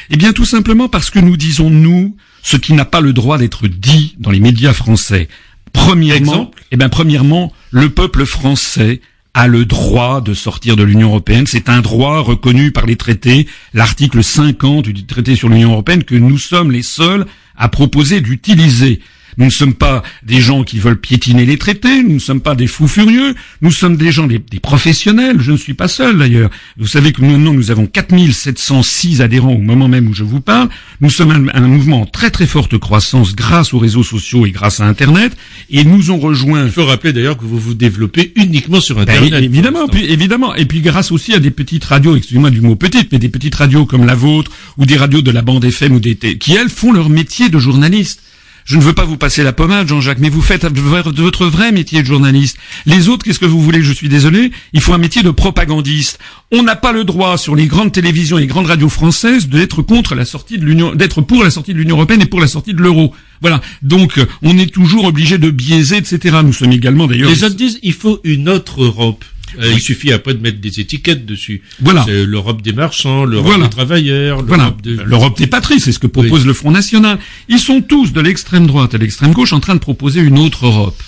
Eh 0.10 0.18
bien, 0.18 0.34
tout 0.34 0.46
simplement 0.46 0.90
parce 0.90 1.12
que 1.12 1.20
nous 1.20 1.38
disons, 1.38 1.70
nous, 1.70 2.16
ce 2.42 2.58
qui 2.58 2.74
n'a 2.74 2.86
pas 2.86 3.02
le 3.02 3.14
droit 3.14 3.38
d'être 3.38 3.68
dit 3.68 4.16
dans 4.18 4.32
les 4.32 4.40
médias 4.40 4.74
français. 4.74 5.28
Premièrement, 5.74 6.52
eh 6.72 6.78
bien, 6.78 6.90
premièrement, 6.90 7.52
le 7.72 7.90
peuple 7.90 8.26
français 8.26 9.02
a 9.34 9.48
le 9.48 9.66
droit 9.66 10.22
de 10.22 10.34
sortir 10.34 10.76
de 10.76 10.84
l'Union 10.84 11.10
européenne. 11.10 11.46
C'est 11.48 11.70
un 11.70 11.82
droit 11.82 12.20
reconnu 12.20 12.72
par 12.72 12.86
les 12.86 12.96
traités, 12.96 13.48
l'article 13.74 14.24
50 14.24 14.86
du 14.90 15.06
traité 15.06 15.36
sur 15.36 15.50
l'Union 15.50 15.72
européenne, 15.72 16.04
que 16.04 16.16
nous 16.16 16.38
sommes 16.38 16.72
les 16.72 16.84
seuls 16.84 17.26
à 17.56 17.70
proposer 17.70 18.22
d'utiliser. 18.22 19.00
Nous 19.40 19.46
ne 19.46 19.52
sommes 19.52 19.74
pas 19.74 20.04
des 20.22 20.42
gens 20.42 20.66
qui 20.66 20.80
veulent 20.80 21.00
piétiner 21.00 21.46
les 21.46 21.58
traités, 21.58 22.04
nous 22.04 22.16
ne 22.16 22.20
sommes 22.20 22.42
pas 22.42 22.56
des 22.56 22.68
fous 22.68 22.90
furieux, 22.90 23.36
nous 23.62 23.72
sommes 23.72 23.96
des 23.96 24.12
gens, 24.12 24.28
des, 24.28 24.40
professionnels, 24.62 25.38
je 25.40 25.54
ne 25.54 25.58
suis 25.58 25.74
pas 25.74 25.88
seul 25.88 26.18
d'ailleurs. 26.18 26.50
Vous 26.78 26.88
savez 26.88 27.14
que 27.14 27.22
maintenant 27.22 27.54
nous 27.54 27.72
avons 27.72 27.86
4706 27.86 29.22
adhérents 29.22 29.54
au 29.54 29.60
moment 29.60 29.88
même 29.88 30.10
où 30.10 30.14
je 30.14 30.26
vous 30.26 30.42
parle, 30.42 30.68
nous 31.00 31.10
sommes 31.10 31.50
un, 31.54 31.62
mouvement 31.62 32.02
en 32.02 32.06
très 32.06 32.32
très 32.32 32.48
forte 32.48 32.78
croissance 32.78 33.34
grâce 33.34 33.74
aux 33.74 33.80
réseaux 33.80 34.04
sociaux 34.04 34.46
et 34.46 34.52
grâce 34.52 34.82
à 34.82 34.86
Internet, 34.86 35.32
et 35.70 35.86
nous 35.86 36.12
ont 36.12 36.20
rejoint... 36.20 36.66
Il 36.66 36.72
faut 36.72 36.86
rappeler 36.86 37.14
d'ailleurs 37.14 37.38
que 37.38 37.46
vous 37.46 37.58
vous 37.58 37.76
développez 37.76 38.34
uniquement 38.36 38.82
sur 38.82 38.98
ben, 38.98 39.04
Internet. 39.04 39.42
évidemment, 39.42 39.88
puis, 39.88 40.04
évidemment, 40.04 40.54
et 40.56 40.66
puis 40.66 40.82
grâce 40.82 41.14
aussi 41.14 41.34
à 41.34 41.40
des 41.40 41.52
petites 41.52 41.86
radios, 41.86 42.18
excusez-moi 42.18 42.50
du 42.50 42.60
mot 42.60 42.76
petite, 42.76 43.10
mais 43.14 43.20
des 43.20 43.30
petites 43.30 43.56
radios 43.56 43.86
comme 43.86 44.06
la 44.06 44.16
vôtre, 44.16 44.52
ou 44.78 44.86
des 44.86 44.98
radios 44.98 45.22
de 45.22 45.32
la 45.32 45.42
bande 45.42 45.64
FM, 45.64 45.94
ou 45.94 46.02
des, 46.02 46.16
qui 46.16 46.56
elles 46.56 46.70
font 46.70 46.92
leur 46.92 47.10
métier 47.10 47.48
de 47.48 47.58
journaliste. 47.58 48.22
Je 48.70 48.78
ne 48.78 48.84
veux 48.84 48.94
pas 48.94 49.04
vous 49.04 49.18
passer 49.18 49.42
la 49.42 49.52
pommade, 49.52 49.88
Jean-Jacques, 49.88 50.20
mais 50.20 50.30
vous 50.30 50.44
faites 50.44 50.64
votre 50.64 51.48
vrai 51.48 51.72
métier 51.72 52.04
de 52.04 52.06
journaliste. 52.06 52.56
Les 52.86 53.10
autres, 53.10 53.26
qu'est-ce 53.26 53.40
que 53.40 53.48
vous 53.48 53.60
voulez? 53.60 53.82
Je 53.82 53.92
suis 53.92 54.10
désolé. 54.10 54.52
Il 54.74 54.82
faut 54.82 54.94
un 54.94 55.00
métier 55.00 55.24
de 55.24 55.32
propagandiste. 55.32 56.20
On 56.52 56.62
n'a 56.62 56.76
pas 56.76 56.92
le 56.92 57.04
droit 57.04 57.40
sur 57.40 57.56
les 57.56 57.66
grandes 57.66 57.92
télévisions 57.92 58.38
et 58.38 58.42
les 58.42 58.48
grandes 58.48 58.68
radios 58.68 58.90
françaises 58.90 59.50
d'être 59.50 59.82
contre 59.82 60.14
la 60.14 60.24
sortie 60.24 60.60
de 60.60 60.66
l'Union, 60.66 60.94
d'être 60.94 61.22
pour 61.22 61.44
la 61.44 61.50
sortie 61.50 61.74
de 61.74 61.80
l'Union 61.80 61.96
européenne 61.96 62.22
et 62.22 62.28
pour 62.28 62.42
la 62.42 62.48
sortie 62.48 62.76
de 62.76 62.82
l'euro. 62.82 63.12
Voilà. 63.42 63.60
Donc, 63.82 64.20
on 64.44 64.56
est 64.60 64.72
toujours 64.72 65.06
obligé 65.06 65.40
de 65.40 65.50
biaiser, 65.50 65.98
etc. 65.98 66.38
Nous 66.44 66.54
sommes 66.54 66.72
également 66.72 67.08
d'ailleurs. 67.08 67.32
Les 67.32 67.44
autres 67.44 67.56
disent 67.56 67.80
il 67.82 67.94
faut 67.94 68.20
une 68.24 68.50
autre 68.50 68.84
Europe. 68.84 69.26
Euh, 69.60 69.72
il 69.74 69.80
suffit 69.80 70.12
après 70.12 70.34
de 70.34 70.40
mettre 70.40 70.60
des 70.60 70.80
étiquettes 70.80 71.26
dessus. 71.26 71.62
Voilà. 71.82 72.06
L'Europe 72.08 72.62
des 72.62 72.74
marchands, 72.74 73.26
l'Europe 73.26 73.62
des 73.62 73.70
travailleurs, 73.70 74.42
l'Europe 74.42 74.82
L'Europe 74.86 75.38
des 75.38 75.48
patries, 75.48 75.80
c'est 75.80 75.92
ce 75.92 76.00
que 76.00 76.08
propose 76.08 76.46
le 76.46 76.54
Front 76.54 76.72
National. 76.72 77.20
Ils 77.48 77.60
sont 77.60 77.82
tous 77.82 78.14
de 78.14 78.22
l'extrême 78.22 78.68
droite 78.68 78.94
à 78.94 78.98
l'extrême 78.98 79.34
gauche 79.34 79.54
en 79.54 79.60
train 79.60 79.76
de 79.76 79.80
proposer 79.80 80.22
une 80.22 80.38
autre 80.38 80.66
Europe. 80.66 81.02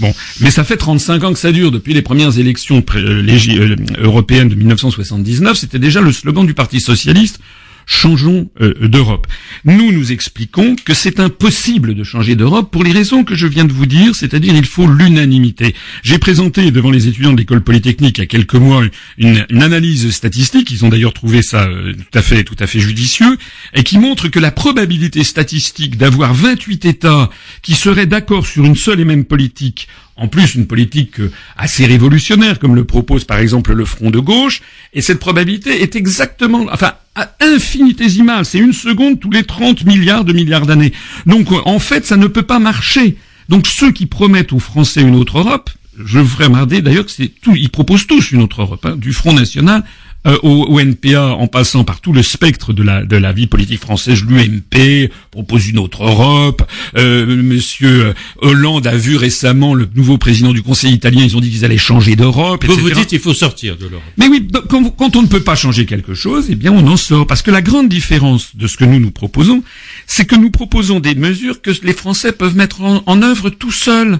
Bon, 0.00 0.14
mais 0.40 0.50
ça 0.50 0.62
fait 0.62 0.76
35 0.76 1.24
ans 1.24 1.32
que 1.32 1.38
ça 1.38 1.50
dure. 1.50 1.70
Depuis 1.70 1.92
les 1.92 2.02
premières 2.02 2.38
élections 2.38 2.84
euh, 2.94 3.22
euh, 3.26 3.76
européennes 3.98 4.48
de 4.48 4.54
1979, 4.54 5.56
c'était 5.56 5.78
déjà 5.78 6.00
le 6.00 6.12
slogan 6.12 6.46
du 6.46 6.54
Parti 6.54 6.80
socialiste 6.80 7.40
changeons 7.88 8.50
euh, 8.60 8.86
d'Europe. 8.86 9.26
Nous 9.64 9.90
nous 9.90 10.12
expliquons 10.12 10.76
que 10.76 10.92
c'est 10.92 11.18
impossible 11.18 11.94
de 11.94 12.04
changer 12.04 12.36
d'Europe 12.36 12.70
pour 12.70 12.84
les 12.84 12.92
raisons 12.92 13.24
que 13.24 13.34
je 13.34 13.46
viens 13.46 13.64
de 13.64 13.72
vous 13.72 13.86
dire, 13.86 14.14
c'est-à-dire 14.14 14.54
il 14.54 14.66
faut 14.66 14.86
l'unanimité. 14.86 15.74
J'ai 16.02 16.18
présenté 16.18 16.70
devant 16.70 16.90
les 16.90 17.08
étudiants 17.08 17.32
de 17.32 17.38
l'école 17.38 17.62
polytechnique 17.62 18.18
il 18.18 18.20
y 18.20 18.24
a 18.24 18.26
quelques 18.26 18.54
mois 18.54 18.84
une, 19.16 19.46
analyse 19.62 20.10
statistique, 20.10 20.70
ils 20.70 20.84
ont 20.84 20.90
d'ailleurs 20.90 21.14
trouvé 21.14 21.42
ça 21.42 21.66
euh, 21.66 21.94
tout 21.94 22.18
à 22.18 22.22
fait 22.22 22.44
tout 22.44 22.56
à 22.58 22.66
fait 22.66 22.78
judicieux, 22.78 23.38
et 23.74 23.82
qui 23.82 23.98
montre 23.98 24.28
que 24.28 24.38
la 24.38 24.50
probabilité 24.50 25.24
statistique 25.24 25.96
d'avoir 25.96 26.34
28 26.34 26.84
États 26.84 27.30
qui 27.62 27.74
seraient 27.74 28.06
d'accord 28.06 28.46
sur 28.46 28.66
une 28.66 28.76
seule 28.76 29.00
et 29.00 29.04
même 29.06 29.24
politique 29.24 29.88
en 30.18 30.28
plus 30.28 30.54
une 30.54 30.66
politique 30.66 31.20
euh, 31.20 31.32
assez 31.56 31.86
révolutionnaire, 31.86 32.58
comme 32.58 32.74
le 32.74 32.84
propose 32.84 33.24
par 33.24 33.38
exemple 33.38 33.72
le 33.72 33.84
Front 33.84 34.10
de 34.10 34.18
gauche, 34.18 34.60
et 34.92 35.00
cette 35.00 35.20
probabilité 35.20 35.82
est 35.82 35.96
exactement, 35.96 36.66
enfin, 36.70 36.94
infinitésimale, 37.40 38.44
c'est 38.44 38.58
une 38.58 38.72
seconde 38.72 39.20
tous 39.20 39.30
les 39.30 39.44
30 39.44 39.84
milliards 39.84 40.24
de 40.24 40.32
milliards 40.32 40.66
d'années. 40.66 40.92
Donc 41.26 41.52
euh, 41.52 41.60
en 41.64 41.78
fait, 41.78 42.04
ça 42.04 42.16
ne 42.16 42.26
peut 42.26 42.42
pas 42.42 42.58
marcher. 42.58 43.16
Donc 43.48 43.66
ceux 43.66 43.92
qui 43.92 44.06
promettent 44.06 44.52
aux 44.52 44.58
Français 44.58 45.00
une 45.00 45.14
autre 45.14 45.38
Europe, 45.38 45.70
je 46.04 46.18
vous 46.18 46.28
ferai 46.28 46.48
d'ailleurs 46.80 47.06
que 47.06 47.10
c'est 47.10 47.28
tout, 47.28 47.54
ils 47.56 47.70
proposent 47.70 48.06
tous 48.06 48.30
une 48.30 48.42
autre 48.42 48.62
Europe, 48.62 48.84
hein, 48.86 48.96
du 48.96 49.12
Front 49.12 49.32
National 49.32 49.84
euh, 50.26 50.36
au, 50.42 50.80
NPA, 50.80 51.28
en 51.34 51.46
passant 51.46 51.84
par 51.84 52.00
tout 52.00 52.12
le 52.12 52.22
spectre 52.22 52.72
de 52.72 52.82
la, 52.82 53.04
de 53.04 53.16
la 53.16 53.32
vie 53.32 53.46
politique 53.46 53.80
française, 53.80 54.24
l'UMP 54.24 55.10
propose 55.30 55.68
une 55.68 55.78
autre 55.78 56.04
Europe. 56.04 56.68
Euh, 56.96 57.24
Monsieur 57.26 58.14
Hollande 58.42 58.86
a 58.88 58.96
vu 58.96 59.16
récemment 59.16 59.74
le 59.74 59.88
nouveau 59.94 60.18
président 60.18 60.52
du 60.52 60.62
Conseil 60.62 60.92
italien. 60.92 61.22
Ils 61.22 61.36
ont 61.36 61.40
dit 61.40 61.50
qu'ils 61.50 61.64
allaient 61.64 61.78
changer 61.78 62.16
d'Europe. 62.16 62.64
Vous 62.64 62.76
vous 62.76 62.90
dites 62.90 63.12
il 63.12 63.20
faut 63.20 63.32
sortir 63.32 63.76
de 63.76 63.86
l'Europe. 63.86 64.02
Mais 64.16 64.26
oui, 64.26 64.46
quand, 64.68 64.90
quand, 64.90 65.14
on 65.14 65.22
ne 65.22 65.28
peut 65.28 65.40
pas 65.40 65.54
changer 65.54 65.86
quelque 65.86 66.14
chose, 66.14 66.46
eh 66.50 66.56
bien 66.56 66.72
on 66.72 66.86
en 66.88 66.96
sort. 66.96 67.26
Parce 67.26 67.42
que 67.42 67.50
la 67.50 67.62
grande 67.62 67.88
différence 67.88 68.56
de 68.56 68.66
ce 68.66 68.76
que 68.76 68.84
nous 68.84 68.98
nous 68.98 69.12
proposons, 69.12 69.62
c'est 70.06 70.24
que 70.24 70.36
nous 70.36 70.50
proposons 70.50 70.98
des 70.98 71.14
mesures 71.14 71.62
que 71.62 71.70
les 71.82 71.92
Français 71.92 72.32
peuvent 72.32 72.56
mettre 72.56 72.82
en, 72.82 73.02
en 73.06 73.22
œuvre 73.22 73.50
tout 73.50 73.72
seuls. 73.72 74.18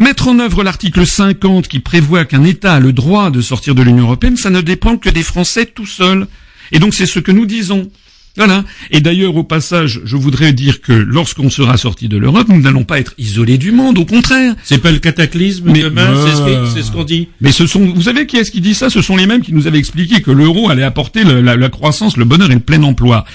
Mettre 0.00 0.28
en 0.28 0.38
œuvre 0.38 0.64
l'article 0.64 1.06
50 1.06 1.68
qui 1.68 1.78
prévoit 1.78 2.24
qu'un 2.24 2.42
État 2.42 2.76
a 2.76 2.80
le 2.80 2.94
droit 2.94 3.30
de 3.30 3.42
sortir 3.42 3.74
de 3.74 3.82
l'Union 3.82 4.04
européenne, 4.04 4.38
ça 4.38 4.48
ne 4.48 4.62
dépend 4.62 4.96
que 4.96 5.10
des 5.10 5.22
Français 5.22 5.66
tout 5.66 5.84
seuls. 5.84 6.26
Et 6.72 6.78
donc 6.78 6.94
c'est 6.94 7.04
ce 7.04 7.18
que 7.18 7.30
nous 7.30 7.44
disons. 7.44 7.90
Voilà. 8.40 8.64
Et 8.90 9.02
d'ailleurs, 9.02 9.36
au 9.36 9.44
passage, 9.44 10.00
je 10.02 10.16
voudrais 10.16 10.54
dire 10.54 10.80
que 10.80 10.94
lorsqu'on 10.94 11.50
sera 11.50 11.76
sorti 11.76 12.08
de 12.08 12.16
l'Europe, 12.16 12.48
nous 12.48 12.62
n'allons 12.62 12.84
pas 12.84 12.98
être 12.98 13.12
isolés 13.18 13.58
du 13.58 13.70
monde, 13.70 13.98
au 13.98 14.06
contraire. 14.06 14.54
C'est 14.62 14.78
pas 14.78 14.92
le 14.92 14.98
cataclysme 14.98 15.70
mais, 15.70 15.82
demain, 15.82 16.14
c'est 16.72 16.82
ce 16.82 16.90
qu'on 16.90 17.04
dit. 17.04 17.28
Mais 17.42 17.52
ce 17.52 17.66
sont, 17.66 17.80
vous 17.80 18.00
savez 18.00 18.26
qui 18.26 18.38
est-ce 18.38 18.50
qui 18.50 18.62
dit 18.62 18.72
ça? 18.72 18.88
Ce 18.88 19.02
sont 19.02 19.14
les 19.14 19.26
mêmes 19.26 19.42
qui 19.42 19.52
nous 19.52 19.66
avaient 19.66 19.78
expliqué 19.78 20.22
que 20.22 20.30
l'euro 20.30 20.70
allait 20.70 20.84
apporter 20.84 21.22
la, 21.22 21.54
la, 21.54 21.68
croissance, 21.68 22.16
le 22.16 22.24
bonheur 22.24 22.50
et 22.50 22.54
le 22.54 22.60
plein 22.60 22.82
emploi. 22.82 23.26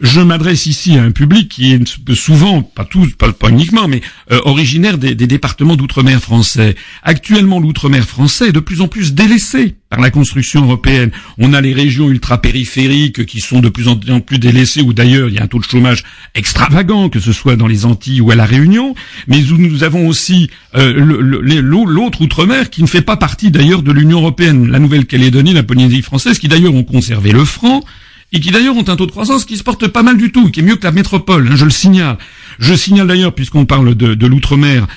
Je 0.00 0.22
m'adresse 0.22 0.64
ici 0.64 0.96
à 0.96 1.02
un 1.02 1.10
public 1.10 1.50
qui 1.50 1.74
est 1.74 2.14
souvent, 2.14 2.62
pas 2.62 2.86
tous, 2.86 3.10
pas, 3.16 3.34
uniquement, 3.50 3.86
mais 3.86 4.00
euh, 4.32 4.40
originaire 4.46 4.96
des, 4.96 5.14
des 5.14 5.26
départements 5.26 5.76
d'outre-mer 5.76 6.20
français. 6.20 6.74
Actuellement, 7.02 7.60
l'outre-mer 7.60 8.04
français 8.04 8.48
est 8.48 8.52
de 8.52 8.60
plus 8.60 8.80
en 8.80 8.88
plus 8.88 9.12
délaissé 9.12 9.76
par 9.94 10.02
la 10.02 10.10
construction 10.10 10.64
européenne. 10.64 11.12
On 11.38 11.52
a 11.52 11.60
les 11.60 11.72
régions 11.72 12.10
ultra-périphériques 12.10 13.26
qui 13.26 13.40
sont 13.40 13.60
de 13.60 13.68
plus 13.68 13.86
en 13.86 13.96
plus 13.96 14.38
délaissées, 14.38 14.82
où 14.82 14.92
d'ailleurs 14.92 15.28
il 15.28 15.36
y 15.36 15.38
a 15.38 15.44
un 15.44 15.46
taux 15.46 15.60
de 15.60 15.64
chômage 15.64 16.02
extravagant, 16.34 17.08
que 17.08 17.20
ce 17.20 17.32
soit 17.32 17.54
dans 17.54 17.68
les 17.68 17.84
Antilles 17.84 18.20
ou 18.20 18.32
à 18.32 18.34
la 18.34 18.44
Réunion, 18.44 18.96
mais 19.28 19.40
où 19.52 19.56
nous 19.56 19.84
avons 19.84 20.08
aussi 20.08 20.50
euh, 20.74 20.92
l'autre 20.96 22.22
outre-mer 22.22 22.70
qui 22.70 22.82
ne 22.82 22.88
fait 22.88 23.02
pas 23.02 23.16
partie 23.16 23.52
d'ailleurs 23.52 23.82
de 23.82 23.92
l'Union 23.92 24.18
européenne, 24.18 24.68
la 24.68 24.80
Nouvelle-Calédonie, 24.80 25.52
la 25.52 25.62
Polynésie 25.62 26.02
française, 26.02 26.40
qui 26.40 26.48
d'ailleurs 26.48 26.74
ont 26.74 26.82
conservé 26.82 27.30
le 27.30 27.44
franc, 27.44 27.84
et 28.32 28.40
qui 28.40 28.50
d'ailleurs 28.50 28.76
ont 28.76 28.88
un 28.88 28.96
taux 28.96 29.06
de 29.06 29.12
croissance 29.12 29.44
qui 29.44 29.56
se 29.56 29.62
porte 29.62 29.86
pas 29.86 30.02
mal 30.02 30.16
du 30.16 30.32
tout, 30.32 30.50
qui 30.50 30.58
est 30.58 30.64
mieux 30.64 30.74
que 30.74 30.84
la 30.84 30.90
métropole, 30.90 31.46
hein, 31.52 31.54
je 31.54 31.64
le 31.64 31.70
signale. 31.70 32.18
Je 32.58 32.74
signale 32.74 33.06
d'ailleurs, 33.06 33.32
puisqu'on 33.32 33.64
parle 33.64 33.94
de, 33.94 34.14
de 34.14 34.26
l'outre-mer, 34.26 34.88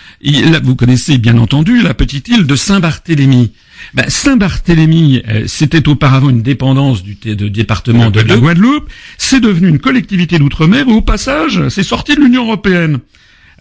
vous 0.64 0.76
connaissez 0.76 1.20
bien 1.20 1.38
entendu 1.38 1.84
la 1.84 1.94
petite 1.94 2.28
île 2.30 2.48
de 2.48 2.56
Saint-Barthélemy. 2.56 3.52
Ben, 3.94 4.06
Saint-Barthélemy, 4.10 5.24
euh, 5.28 5.44
c'était 5.48 5.88
auparavant 5.88 6.30
une 6.30 6.42
dépendance 6.42 7.04
du 7.04 7.16
département 7.16 8.10
de 8.10 8.22
la 8.22 8.38
Guadeloupe. 8.38 8.90
C'est 9.18 9.40
devenu 9.40 9.70
une 9.70 9.80
collectivité 9.80 10.40
d'outre-mer 10.40 10.88
et 10.88 10.92
au 10.92 11.02
passage, 11.02 11.68
c'est 11.70 11.84
sorti 11.84 12.16
de 12.16 12.22
l'Union 12.22 12.46
européenne. 12.46 13.00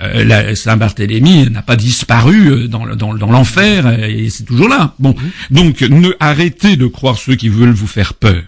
Euh, 0.03 0.55
Saint-Barthélemy 0.55 1.49
n'a 1.51 1.63
pas 1.63 1.77
disparu 1.77 2.49
euh, 2.49 2.69
dans, 2.69 2.87
dans, 2.87 3.15
dans 3.15 3.31
l'enfer 3.31 4.05
et 4.05 4.29
c'est 4.29 4.45
toujours 4.45 4.69
là. 4.69 4.95
Bon, 4.99 5.15
donc 5.51 5.81
ne 5.81 6.11
arrêtez 6.21 6.77
de 6.77 6.87
croire 6.87 7.17
ceux 7.17 7.35
qui 7.35 7.49
veulent 7.49 7.71
vous 7.71 7.87
faire 7.87 8.13
peur. 8.13 8.43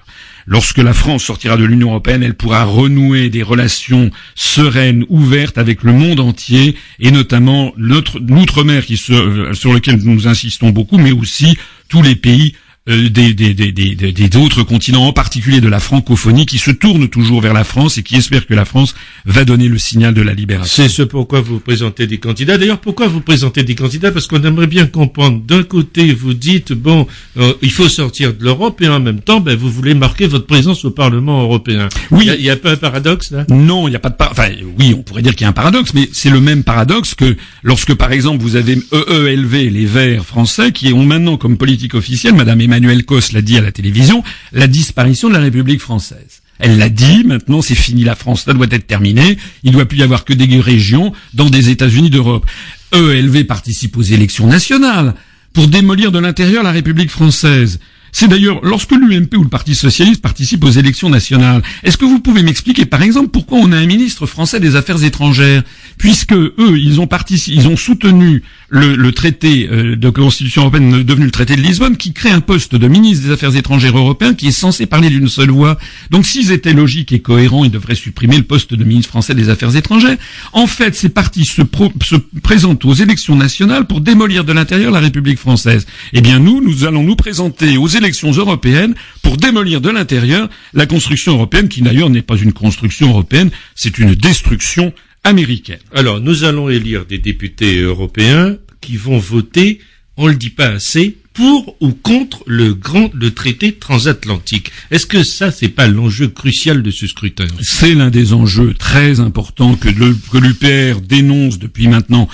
Lorsque 0.51 0.79
la 0.79 0.95
France 0.95 1.25
sortira 1.25 1.59
de 1.59 1.65
l'Union 1.65 1.91
européenne, 1.91 2.23
elle 2.23 2.35
pourra 2.35 2.65
renouer 2.65 3.29
des 3.29 3.43
relations 3.43 4.11
sereines, 4.35 5.05
ouvertes 5.11 5.59
avec 5.59 5.83
le 5.83 5.93
monde 5.93 6.21
entier, 6.21 6.75
et 7.01 7.11
notamment 7.11 7.75
l'outre-mer 7.77 8.83
sur 8.85 9.75
lequel 9.75 10.01
nous 10.03 10.27
insistons 10.27 10.71
beaucoup, 10.71 10.97
mais 10.97 11.13
aussi 11.13 11.59
tous 11.91 12.01
les 12.01 12.17
pays 12.17 12.55
euh, 12.55 12.68
des, 12.89 13.35
des, 13.35 13.55
des, 13.55 13.73
des, 13.73 14.37
autres 14.37 14.63
continents, 14.63 15.07
en 15.07 15.13
particulier 15.13 15.61
de 15.61 15.69
la 15.69 15.79
francophonie, 15.79 16.47
qui 16.47 16.59
se 16.59 16.71
tournent 16.71 17.09
toujours 17.09 17.43
vers 17.43 17.53
la 17.53 17.65
France 17.65 17.99
et 17.99 18.03
qui 18.03 18.17
espèrent 18.17 18.47
que 18.47 18.55
la 18.55 18.65
France 18.65 18.95
va 19.27 19.45
donner 19.45 19.69
le 19.69 19.77
signal 19.77 20.15
de 20.15 20.23
la 20.23 20.33
libération. 20.33 20.83
C'est 20.83 20.89
ce 20.89 21.03
pourquoi 21.03 21.43
vous 21.43 21.61
présentez 21.61 22.07
des 22.07 22.17
candidats. 22.17 22.57
D'ailleurs, 22.57 22.79
pourquoi 22.79 23.07
vous 23.07 23.21
présentez 23.21 23.63
des 23.63 23.75
candidats? 23.75 24.11
Parce 24.11 24.27
qu'on 24.27 24.43
aimerait 24.43 24.67
bien 24.67 24.87
comprendre. 24.87 25.43
D'un 25.47 25.65
côté, 25.65 26.15
vous 26.15 26.33
dites 26.33 26.73
bon, 26.73 27.07
euh, 27.37 27.53
il 27.61 27.71
faut 27.71 27.89
sortir 27.91 28.33
de 28.33 28.43
l'Europe, 28.43 28.81
et 28.81 28.89
en 28.89 29.01
même 29.01 29.21
temps, 29.21 29.41
ben, 29.41 29.55
vous 29.55 29.71
voulez 29.71 29.93
marquer 29.95 30.27
votre 30.27 30.47
présence 30.47 30.87
au 30.87 30.91
Parlement 30.91 31.43
européen. 31.43 31.91
Oui, 32.11 32.31
il 32.39 32.45
y, 32.45 32.51
a, 32.51 32.57
pas 32.57 32.73
un 32.73 32.77
paradoxe 32.77 33.33
là? 33.33 33.45
Non, 33.51 33.87
il 33.87 33.91
n'y 33.91 33.97
a 33.97 34.01
pas 34.01 34.11
de 34.11 34.17
par... 34.17 34.31
enfin 34.31 34.49
oui, 34.79 34.95
on 34.97 35.03
pourrait 35.03 35.23
dire 35.23 35.33
qu'il 35.33 35.43
y 35.43 35.45
a 35.45 35.49
un 35.49 35.53
paradoxe, 35.53 35.93
mais 35.93 36.09
c'est 36.13 36.31
le 36.31 36.41
même 36.41 36.65
paradoxe 36.65 37.15
que 37.15 37.37
lorsque, 37.63 37.93
par 37.95 38.13
exemple, 38.13 38.43
vous 38.43 38.57
avez 38.57 38.79
EELV, 38.93 39.71
les 39.71 39.85
Verts 39.85 40.25
français, 40.25 40.73
qui 40.73 40.93
ont 40.95 41.05
maintenant 41.05 41.37
comme 41.37 41.59
politique 41.59 41.95
officielle 41.95 42.35
Madame 42.35 42.61
Emmanuel 42.61 42.78
Emmanuel 42.79 43.05
Cos 43.05 43.33
l'a 43.33 43.43
dit 43.43 43.59
à 43.59 43.61
la 43.61 43.73
télévision, 43.73 44.23
la 44.53 44.69
disparition 44.69 45.29
de 45.29 45.35
la 45.35 45.41
République 45.41 45.81
française. 45.81 46.43
Elle 46.61 46.79
l'a 46.79 46.89
dit, 46.89 47.25
maintenant 47.25 47.61
c'est 47.61 47.75
fini, 47.75 48.05
la 48.05 48.15
France, 48.15 48.45
ça 48.45 48.53
doit 48.53 48.67
être 48.71 48.87
terminé, 48.87 49.37
il 49.65 49.71
ne 49.71 49.75
doit 49.75 49.87
plus 49.87 49.99
y 49.99 50.03
avoir 50.03 50.25
que 50.25 50.33
des 50.33 50.61
régions 50.61 51.13
dans 51.35 51.51
des 51.51 51.71
États-Unis 51.71 52.11
d'Europe. 52.11 52.47
ELV 52.93 53.45
participe 53.45 53.97
aux 53.97 54.03
élections 54.03 54.47
nationales 54.47 55.15
pour 55.53 55.67
démolir 55.69 56.13
de 56.13 56.19
l'intérieur 56.19 56.63
la 56.63 56.73
République 56.73 57.11
française. 57.11 57.81
C'est 58.13 58.29
d'ailleurs 58.29 58.61
lorsque 58.63 58.93
l'UMP 58.93 59.37
ou 59.37 59.43
le 59.43 59.49
Parti 59.49 59.75
socialiste 59.75 60.23
participe 60.23 60.65
aux 60.65 60.71
élections 60.71 61.11
nationales. 61.11 61.63
Est-ce 61.83 61.97
que 61.97 62.05
vous 62.05 62.21
pouvez 62.21 62.43
m'expliquer, 62.43 62.87
par 62.87 63.03
exemple, 63.03 63.29
pourquoi 63.29 63.59
on 63.59 63.73
a 63.73 63.77
un 63.77 63.87
ministre 63.87 64.27
français 64.27 64.61
des 64.61 64.77
Affaires 64.77 65.03
étrangères, 65.03 65.63
puisque 65.99 66.33
eux, 66.33 66.79
ils 66.79 67.01
ont 67.01 67.07
participé, 67.07 67.57
ils 67.57 67.69
ont 67.69 67.77
soutenu 67.77 68.43
le, 68.71 69.11
traité 69.13 69.69
euh, 69.71 69.97
de 69.97 70.11
constitution 70.11 70.63
européenne 70.63 71.03
devenu 71.03 71.27
le 71.27 71.31
traité 71.31 71.57
de 71.57 71.63
Lisbonne, 71.63 71.97
qui 71.97 72.13
crée 72.13 72.31
un 72.31 72.41
poste 72.41 72.75
de 72.75 72.89
ministre 72.89 73.27
des 73.27 73.33
Affaires 73.33 73.57
étrangères 73.57 73.97
européen 73.97 74.35
qui 74.35 74.49
est 74.49 74.53
censé 74.53 74.87
parler 74.87 75.11
d'une 75.11 75.29
seule 75.29 75.51
voix. 75.51 75.79
Donc, 76.11 76.27
s'ils 76.27 76.53
étaient 76.53 76.73
logiques 76.73 77.13
et 77.13 77.21
cohérents, 77.21 77.65
ils 77.65 77.71
devraient 77.71 77.95
supprimer 77.95 78.37
le 78.37 78.43
poste 78.43 78.75
de 78.75 78.85
ministre 78.85 79.09
français 79.11 79.35
des 79.35 79.49
Affaires 79.49 79.75
étrangères. 79.75 80.17
En 80.53 80.67
fait, 80.67 80.95
ces 80.95 81.09
partis 81.09 81.45
se, 81.45 81.63
se 82.03 82.17
présentent 82.43 82.85
aux 82.85 82.95
élections 82.95 83.37
nationales 83.37 83.87
pour 83.87 84.01
démolir 84.01 84.45
de 84.45 84.53
l'intérieur 84.53 84.93
la 84.93 85.01
République 85.01 85.39
française. 85.39 85.87
Eh 86.13 86.21
bien, 86.21 86.39
nous, 86.39 86.61
nous 86.61 86.85
allons 86.85 87.03
nous 87.03 87.17
présenter 87.17 87.77
aux 87.77 87.89
élections 87.99 88.33
européennes 88.33 88.95
pour 89.23 89.37
démolir 89.37 89.81
de 89.81 89.91
l'intérieur 89.91 90.49
la 90.73 90.87
construction 90.87 91.35
européenne, 91.35 91.69
qui 91.69 91.83
d'ailleurs 91.83 92.11
n'est 92.11 92.23
pas 92.23 92.37
une 92.37 92.53
construction 92.53 93.11
européenne, 93.11 93.51
c'est 93.75 93.99
une 93.99 94.15
destruction 94.15 94.93
américaine. 95.25 95.81
Alors, 95.93 96.21
nous 96.21 96.45
allons 96.45 96.69
élire 96.71 97.05
des 97.05 97.19
députés 97.19 97.81
européens 97.81 98.57
qui 98.81 98.97
vont 98.97 99.19
voter, 99.19 99.81
on 100.17 100.27
le 100.29 100.37
dit 100.37 100.51
pas 100.51 100.69
assez, 100.69 101.19
pour 101.39 101.77
ou 101.81 101.93
contre 101.93 102.43
le 102.47 102.75
grand 102.75 103.13
le 103.15 103.31
traité 103.31 103.73
transatlantique. 103.73 104.73
Est-ce 104.91 105.07
que 105.07 105.23
ça 105.23 105.53
c'est 105.53 105.69
pas 105.69 105.87
l'enjeu 105.87 106.27
crucial 106.27 106.83
de 106.83 106.91
ce 106.91 107.07
scrutin? 107.07 107.47
C'est 107.61 107.95
l'un 107.95 108.11
des 108.11 108.33
enjeux 108.33 108.75
très 108.75 109.21
importants 109.21 109.77
que 109.77 109.89
l'UPR 109.89 111.01
dénonce 111.01 111.61
depuis 111.61 111.87
maintenant 111.87 112.29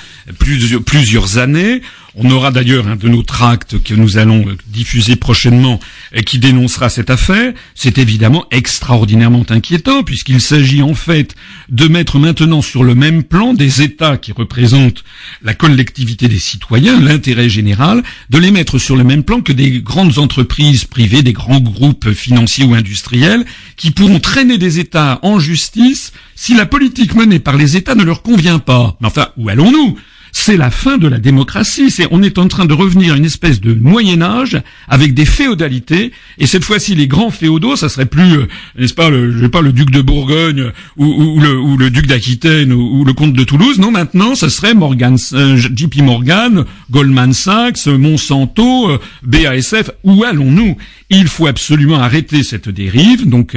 plusieurs 0.87 1.37
années. 1.37 1.83
On 2.17 2.31
aura 2.31 2.53
d'ailleurs 2.53 2.87
un 2.87 2.95
de 2.95 3.09
nos 3.09 3.25
tracts 3.25 3.83
que 3.83 3.93
nous 3.93 4.19
allons 4.19 4.45
diffuser 4.69 5.17
prochainement 5.17 5.81
et 6.13 6.23
qui 6.23 6.39
dénoncera 6.39 6.89
cette 6.89 7.11
affaire. 7.11 7.53
C'est 7.75 7.99
évidemment 7.99 8.47
extraordinairement 8.53 9.45
inquiétant 9.49 10.05
puisqu'il 10.05 10.41
s'agit 10.41 10.83
en 10.83 10.95
fait 10.95 11.35
de 11.71 11.89
mettre 11.89 12.21
maintenant 12.21 12.63
sur 12.63 12.85
le 12.85 12.95
même 12.95 13.25
plan 13.25 13.53
des 13.53 13.83
États 13.83 14.17
qui 14.17 14.31
représentent 14.31 15.03
la 15.43 15.55
collectivité 15.55 16.29
des 16.29 16.39
citoyens, 16.39 17.01
l'intérêt 17.01 17.49
général, 17.49 18.05
de 18.31 18.39
les 18.39 18.53
mettre 18.53 18.79
sur 18.79 18.95
le 18.95 19.03
même 19.03 19.25
plan 19.25 19.41
que 19.41 19.53
des 19.53 19.81
grandes 19.81 20.19
entreprises 20.19 20.85
privées, 20.85 21.23
des 21.23 21.33
grands 21.33 21.61
groupes 21.61 22.13
financiers 22.13 22.65
ou 22.65 22.75
industriels 22.75 23.45
qui 23.77 23.91
pourront 23.91 24.21
traîner 24.21 24.57
des 24.57 24.79
États 24.79 25.19
en 25.23 25.41
justice 25.41 26.13
si 26.37 26.55
la 26.55 26.67
politique 26.67 27.17
menée 27.17 27.41
par 27.41 27.57
les 27.57 27.77
États 27.77 27.97
ne 27.97 28.05
leur 28.05 28.23
convient 28.23 28.61
pas. 28.61 28.97
Enfin, 29.03 29.31
où 29.37 29.49
allons-nous? 29.49 29.99
C'est 30.37 30.57
la 30.57 30.71
fin 30.73 30.99
de 30.99 31.07
la 31.07 31.21
démocratie. 31.21 31.91
C'est, 31.91 32.09
on 32.11 32.21
est 32.23 32.39
en 32.39 32.49
train 32.49 32.65
de 32.65 32.75
revenir 32.75 33.15
à 33.15 33.17
une 33.17 33.25
espèce 33.25 33.61
de 33.61 33.73
Moyen 33.73 34.21
Âge 34.21 34.61
avec 34.89 35.15
des 35.15 35.25
féodalités. 35.25 36.11
Et 36.39 36.47
cette 36.47 36.65
fois-ci, 36.65 36.97
les 36.97 37.07
grands 37.07 37.31
féodaux, 37.31 37.77
ça 37.77 37.89
serait 37.89 38.05
plus, 38.05 38.39
euh, 38.39 38.47
n'est-ce 38.77 38.95
pas, 38.95 39.11
le, 39.11 39.31
je 39.31 39.45
sais 39.45 39.49
pas, 39.49 39.63
le 39.63 39.73
duc 39.73 39.91
de 39.91 40.03
Bourgogne 40.03 40.73
ou, 40.97 41.41
le, 41.41 41.57
ou 41.57 41.77
le, 41.77 41.89
duc 41.89 42.07
d'Aquitaine 42.09 42.73
ou, 42.73 43.05
le 43.05 43.13
comte 43.13 43.33
de 43.33 43.45
Toulouse. 43.45 43.79
Non, 43.79 43.93
maintenant, 43.93 44.35
ça 44.35 44.51
serait 44.51 44.75
Morgan, 44.75 45.17
euh, 45.35 45.57
JP 45.57 46.03
Morgan, 46.03 46.65
Goldman 46.91 47.33
Sachs, 47.33 47.87
Monsanto, 47.87 48.91
euh, 48.91 48.99
BASF. 49.23 49.93
Où 50.03 50.25
allons-nous? 50.25 50.77
Il 51.11 51.29
faut 51.29 51.47
absolument 51.47 52.01
arrêter 52.01 52.43
cette 52.43 52.69
dérive, 52.69 53.29
donc 53.29 53.57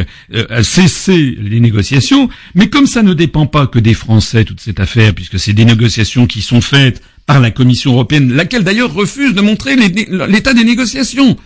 cesser 0.62 1.36
les 1.42 1.60
négociations. 1.60 2.30
Mais 2.54 2.68
comme 2.68 2.86
ça 2.86 3.02
ne 3.02 3.14
dépend 3.14 3.48
pas 3.48 3.66
que 3.66 3.80
des 3.80 3.96
Français, 3.96 4.44
toute 4.44 4.60
cette 4.60 4.80
affaire, 4.80 5.16
puisque 5.16 5.40
c'est 5.40 5.54
des 5.54 5.66
négociations 5.66 6.28
qui 6.28 6.42
sont 6.42 6.62
faite 6.68 7.02
par 7.26 7.40
la 7.40 7.52
Commission 7.52 7.94
européenne, 7.94 8.34
laquelle 8.34 8.64
d'ailleurs 8.64 8.94
refuse 8.94 9.34
de 9.34 9.42
montrer 9.42 9.76
l'état 9.76 10.54
des 10.54 10.64
négociations. 10.64 11.38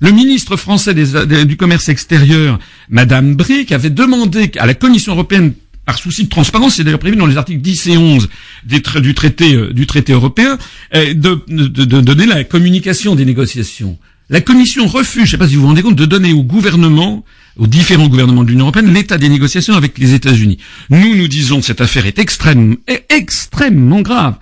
Le 0.00 0.10
ministre 0.10 0.56
français 0.56 0.94
du 0.94 1.56
commerce 1.56 1.88
extérieur, 1.88 2.58
Madame 2.90 3.34
Brick, 3.34 3.72
avait 3.72 3.90
demandé 3.90 4.50
à 4.58 4.66
la 4.66 4.74
Commission 4.74 5.12
européenne 5.12 5.52
par 5.86 5.98
souci 5.98 6.24
de 6.24 6.28
transparence, 6.28 6.74
c'est 6.74 6.84
d'ailleurs 6.84 6.98
prévu 6.98 7.16
dans 7.16 7.26
les 7.26 7.36
articles 7.36 7.60
10 7.60 7.86
et 7.86 7.96
11 7.96 8.28
du, 8.64 9.14
traité, 9.14 9.54
euh, 9.54 9.72
du 9.72 9.86
traité 9.86 10.12
européen, 10.12 10.58
euh, 10.94 11.14
de, 11.14 12.00
donner 12.00 12.26
la 12.26 12.42
communication 12.42 13.14
des 13.14 13.24
négociations. 13.24 13.96
La 14.28 14.40
Commission 14.40 14.88
refuse, 14.88 15.20
je 15.20 15.20
ne 15.20 15.26
sais 15.30 15.38
pas 15.38 15.46
si 15.46 15.54
vous 15.54 15.60
vous 15.62 15.68
rendez 15.68 15.82
compte, 15.82 15.94
de 15.94 16.04
donner 16.04 16.32
au 16.32 16.42
gouvernement, 16.42 17.24
aux 17.56 17.68
différents 17.68 18.08
gouvernements 18.08 18.42
de 18.42 18.48
l'Union 18.50 18.64
européenne, 18.64 18.92
l'état 18.92 19.16
des 19.16 19.28
négociations 19.28 19.76
avec 19.76 19.96
les 19.98 20.12
États-Unis. 20.14 20.58
Nous, 20.90 21.14
nous 21.14 21.28
disons 21.28 21.60
que 21.60 21.66
cette 21.66 21.80
affaire 21.80 22.04
est 22.06 22.18
extrêmement, 22.18 22.74
extrêmement 23.08 24.00
grave 24.00 24.34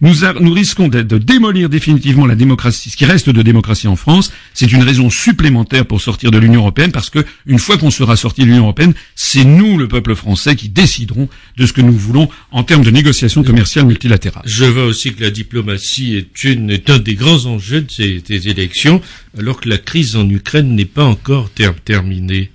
nous, 0.00 0.52
risquons 0.52 0.88
de, 0.88 1.02
démolir 1.02 1.68
définitivement 1.68 2.26
la 2.26 2.34
démocratie, 2.34 2.90
ce 2.90 2.96
qui 2.96 3.04
reste 3.04 3.30
de 3.30 3.42
démocratie 3.42 3.88
en 3.88 3.96
France. 3.96 4.30
C'est 4.54 4.70
une 4.72 4.82
raison 4.82 5.10
supplémentaire 5.10 5.86
pour 5.86 6.00
sortir 6.00 6.30
de 6.30 6.38
l'Union 6.38 6.60
européenne, 6.60 6.92
parce 6.92 7.10
que 7.10 7.24
une 7.46 7.58
fois 7.58 7.78
qu'on 7.78 7.90
sera 7.90 8.16
sorti 8.16 8.42
de 8.42 8.46
l'Union 8.46 8.62
européenne, 8.62 8.94
c'est 9.14 9.44
nous, 9.44 9.76
le 9.78 9.88
peuple 9.88 10.14
français, 10.14 10.56
qui 10.56 10.68
déciderons 10.68 11.28
de 11.56 11.66
ce 11.66 11.72
que 11.72 11.80
nous 11.80 11.92
voulons 11.92 12.28
en 12.52 12.62
termes 12.64 12.84
de 12.84 12.90
négociations 12.90 13.42
commerciales 13.42 13.86
multilatérales. 13.86 14.44
Je 14.46 14.64
vois 14.64 14.84
aussi 14.84 15.14
que 15.14 15.22
la 15.22 15.30
diplomatie 15.30 16.16
est, 16.16 16.44
une, 16.44 16.78
un 16.88 16.98
des 16.98 17.14
grands 17.14 17.46
enjeux 17.46 17.82
de 17.82 17.90
ces 17.90 18.48
élections. 18.48 19.00
Alors 19.38 19.60
que 19.60 19.68
la 19.68 19.78
crise 19.78 20.16
en 20.16 20.28
Ukraine 20.28 20.74
n'est 20.74 20.84
pas 20.84 21.04
encore 21.04 21.50
terminée. 21.84 22.50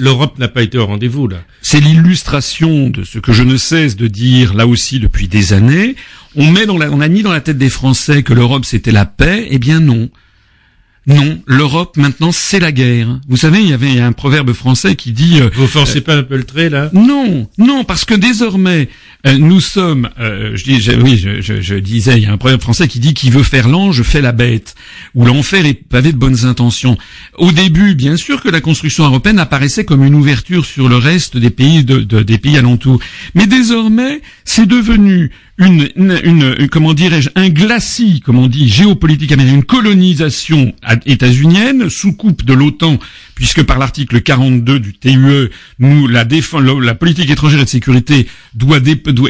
L'Europe 0.00 0.38
n'a 0.38 0.48
pas 0.48 0.62
été 0.62 0.78
au 0.78 0.86
rendez-vous 0.86 1.28
là. 1.28 1.38
C'est 1.62 1.80
l'illustration 1.80 2.90
de 2.90 3.04
ce 3.04 3.18
que 3.18 3.32
je 3.32 3.42
ne 3.42 3.56
cesse 3.56 3.96
de 3.96 4.08
dire 4.08 4.54
là 4.54 4.66
aussi 4.66 5.00
depuis 5.00 5.28
des 5.28 5.52
années. 5.52 5.96
On 6.34 6.50
met 6.50 6.66
dans 6.66 6.80
on 6.80 7.00
a 7.00 7.08
mis 7.08 7.22
dans 7.22 7.32
la 7.32 7.40
tête 7.40 7.58
des 7.58 7.70
Français 7.70 8.22
que 8.22 8.34
l'Europe 8.34 8.64
c'était 8.64 8.92
la 8.92 9.06
paix. 9.06 9.46
Eh 9.50 9.58
bien 9.58 9.80
non. 9.80 10.10
Non, 11.06 11.40
l'Europe 11.46 11.96
maintenant 11.96 12.30
c'est 12.30 12.60
la 12.60 12.70
guerre. 12.70 13.18
Vous 13.28 13.36
savez, 13.36 13.60
il 13.60 13.68
y 13.68 13.72
avait 13.72 13.98
un 13.98 14.12
proverbe 14.12 14.52
français 14.52 14.94
qui 14.94 15.10
dit. 15.10 15.40
Euh, 15.40 15.50
Vous 15.54 15.66
forcez 15.66 16.00
pas 16.00 16.14
un 16.14 16.22
peu 16.22 16.36
le 16.36 16.44
trait 16.44 16.70
là? 16.70 16.90
Non, 16.92 17.48
non, 17.58 17.82
parce 17.82 18.04
que 18.04 18.14
désormais 18.14 18.88
euh, 19.26 19.36
nous 19.36 19.60
sommes. 19.60 20.10
Euh, 20.20 20.52
je 20.54 20.62
dis, 20.62 20.90
oui, 21.02 21.16
je, 21.16 21.40
je, 21.40 21.60
je, 21.60 21.74
disais, 21.74 22.18
il 22.18 22.22
y 22.22 22.26
a 22.26 22.32
un 22.32 22.36
proverbe 22.36 22.60
français 22.60 22.86
qui 22.86 23.00
dit 23.00 23.14
qui 23.14 23.30
veut 23.30 23.42
faire 23.42 23.68
l'ange 23.68 24.02
fait 24.02 24.20
la 24.20 24.30
bête, 24.30 24.76
ou 25.16 25.24
l'enfer 25.24 25.66
est 25.66 25.74
pavé 25.74 26.12
de 26.12 26.18
bonnes 26.18 26.44
intentions. 26.44 26.96
Au 27.36 27.50
début, 27.50 27.96
bien 27.96 28.16
sûr 28.16 28.40
que 28.40 28.48
la 28.48 28.60
construction 28.60 29.04
européenne 29.04 29.40
apparaissait 29.40 29.84
comme 29.84 30.04
une 30.04 30.14
ouverture 30.14 30.64
sur 30.64 30.88
le 30.88 30.96
reste 30.96 31.36
des 31.36 31.50
pays 31.50 31.84
de, 31.84 32.22
des 32.22 32.38
pays 32.38 32.58
alentours, 32.58 33.00
mais 33.34 33.48
désormais 33.48 34.20
c'est 34.44 34.66
devenu 34.66 35.32
une, 35.58 36.68
comment 36.70 36.94
dirais-je, 36.94 37.30
un 37.34 37.48
glacis, 37.48 38.20
comme 38.20 38.38
on 38.38 38.46
dit, 38.46 38.68
géopolitique 38.68 39.32
américain, 39.32 39.56
une 39.56 39.64
colonisation 39.64 40.72
états-unienne 41.06 41.90
sous 41.90 42.14
coupe 42.14 42.44
de 42.44 42.54
l'OTAN, 42.54 42.98
puisque 43.34 43.62
par 43.62 43.78
l'article 43.78 44.22
42 44.22 44.80
du 44.80 44.94
TUE, 44.94 45.50
nous, 45.78 46.08
la, 46.08 46.24
défense, 46.24 46.62
la 46.62 46.94
politique 46.94 47.30
étrangère 47.30 47.60
et 47.60 47.64
de 47.64 47.68
sécurité 47.68 48.26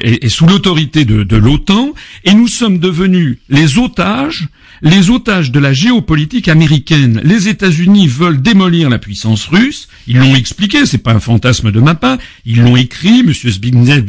est, 0.03 0.29
sous 0.29 0.47
l'autorité 0.47 1.05
de 1.05 1.37
l'OTAN, 1.37 1.93
et 2.25 2.35
nous 2.35 2.49
sommes 2.49 2.79
devenus 2.79 3.39
les 3.49 3.79
otages, 3.79 4.47
les 4.83 5.11
otages 5.11 5.53
de 5.53 5.61
la 5.61 5.73
géopolitique 5.73 6.49
américaine. 6.49 7.21
Les 7.23 7.49
États-Unis 7.49 8.09
veulent 8.09 8.43
démolir 8.43 8.91
la 8.91 8.99
puissance 8.99 9.47
russe. 9.47 9.89
Ils 10.09 10.19
l'ont 10.19 10.35
expliqué, 10.35 10.87
c'est 10.87 10.99
pas 10.99 11.13
un 11.13 11.21
fantasme 11.21 11.71
de 11.71 11.81
ma 11.81 11.95
part. 11.95 12.19
Ils 12.45 12.61
l'ont 12.61 12.77
écrit. 12.77 13.23
Monsieur 13.23 13.51
Zbigniew 13.51 14.03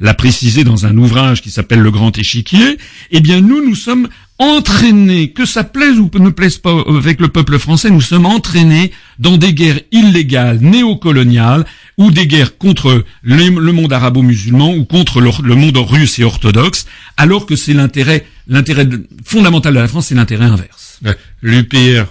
l'a 0.00 0.14
précisé 0.14 0.64
dans 0.64 0.84
un 0.84 0.96
ouvrage 0.98 1.40
qui 1.40 1.50
s'appelle 1.50 1.80
Le 1.80 1.90
Grand 1.90 2.16
Échiquier. 2.16 2.76
Eh 3.10 3.20
bien, 3.20 3.40
nous, 3.40 3.66
nous 3.66 3.74
sommes 3.74 4.08
entraînés, 4.38 5.30
que 5.30 5.46
ça 5.46 5.62
plaise 5.62 5.98
ou 5.98 6.10
ne 6.18 6.30
plaise 6.30 6.58
pas 6.58 6.74
avec 6.88 7.20
le 7.20 7.28
peuple 7.28 7.58
français, 7.58 7.90
nous 7.90 8.00
sommes 8.00 8.26
entraînés 8.26 8.90
dans 9.18 9.36
des 9.36 9.54
guerres 9.54 9.80
illégales, 9.92 10.58
néocoloniales, 10.60 11.64
ou 11.98 12.10
des 12.10 12.26
guerres 12.26 12.58
contre 12.58 13.04
le, 13.22 13.50
monde 13.50 13.92
arabo-musulman 13.92 14.74
ou 14.74 14.84
contre 14.84 15.20
le, 15.20 15.54
monde 15.54 15.76
russe 15.76 16.18
et 16.18 16.24
orthodoxe, 16.24 16.86
alors 17.16 17.46
que 17.46 17.54
c'est 17.54 17.74
l'intérêt, 17.74 18.26
l'intérêt 18.48 18.88
fondamental 19.24 19.74
de 19.74 19.78
la 19.78 19.88
France, 19.88 20.08
c'est 20.08 20.14
l'intérêt 20.14 20.46
inverse. 20.46 21.00
L'UPR 21.42 22.04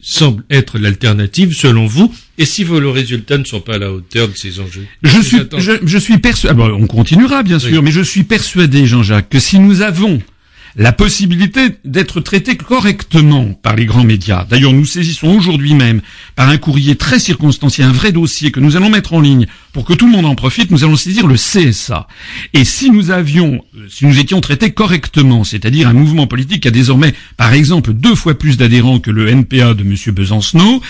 semble 0.00 0.44
être 0.50 0.78
l'alternative, 0.78 1.52
selon 1.52 1.86
vous, 1.86 2.12
et 2.38 2.46
si 2.46 2.64
vos 2.64 2.92
résultats 2.92 3.38
ne 3.38 3.44
sont 3.44 3.60
pas 3.60 3.74
à 3.74 3.78
la 3.78 3.92
hauteur 3.92 4.28
de 4.28 4.36
ces 4.36 4.60
enjeux? 4.60 4.86
Je 5.02 5.20
suis, 5.20 5.38
je, 5.84 5.98
suis 5.98 6.18
persuadé, 6.18 6.58
ah 6.62 6.72
on 6.72 6.86
continuera 6.86 7.42
bien 7.42 7.58
sûr, 7.58 7.82
mais 7.82 7.90
je 7.90 8.00
suis 8.00 8.24
persuadé, 8.24 8.86
Jean-Jacques, 8.86 9.28
que 9.28 9.38
si 9.38 9.58
nous 9.58 9.82
avons 9.82 10.20
la 10.80 10.92
possibilité 10.92 11.76
d'être 11.84 12.20
traité 12.20 12.56
correctement 12.56 13.52
par 13.52 13.76
les 13.76 13.84
grands 13.84 14.02
médias. 14.02 14.46
D'ailleurs, 14.48 14.72
nous 14.72 14.86
saisissons 14.86 15.28
aujourd'hui 15.36 15.74
même, 15.74 16.00
par 16.36 16.48
un 16.48 16.56
courrier 16.56 16.96
très 16.96 17.18
circonstancié, 17.18 17.84
un 17.84 17.92
vrai 17.92 18.12
dossier 18.12 18.50
que 18.50 18.60
nous 18.60 18.78
allons 18.78 18.88
mettre 18.88 19.12
en 19.12 19.20
ligne 19.20 19.46
pour 19.74 19.84
que 19.84 19.92
tout 19.92 20.06
le 20.06 20.12
monde 20.12 20.24
en 20.24 20.34
profite, 20.34 20.70
nous 20.70 20.82
allons 20.82 20.96
saisir 20.96 21.26
le 21.26 21.34
CSA. 21.34 22.08
Et 22.54 22.64
si 22.64 22.90
nous 22.90 23.10
avions, 23.10 23.62
euh, 23.76 23.88
si 23.90 24.06
nous 24.06 24.18
étions 24.18 24.40
traités 24.40 24.70
correctement, 24.70 25.44
c'est-à-dire 25.44 25.86
un 25.86 25.92
mouvement 25.92 26.26
politique 26.26 26.62
qui 26.62 26.68
a 26.68 26.70
désormais, 26.70 27.12
par 27.36 27.52
exemple, 27.52 27.92
deux 27.92 28.14
fois 28.14 28.38
plus 28.38 28.56
d'adhérents 28.56 29.00
que 29.00 29.10
le 29.10 29.28
NPA 29.28 29.74
de 29.74 29.82
M. 29.82 29.94
Besancenot, 30.14 30.80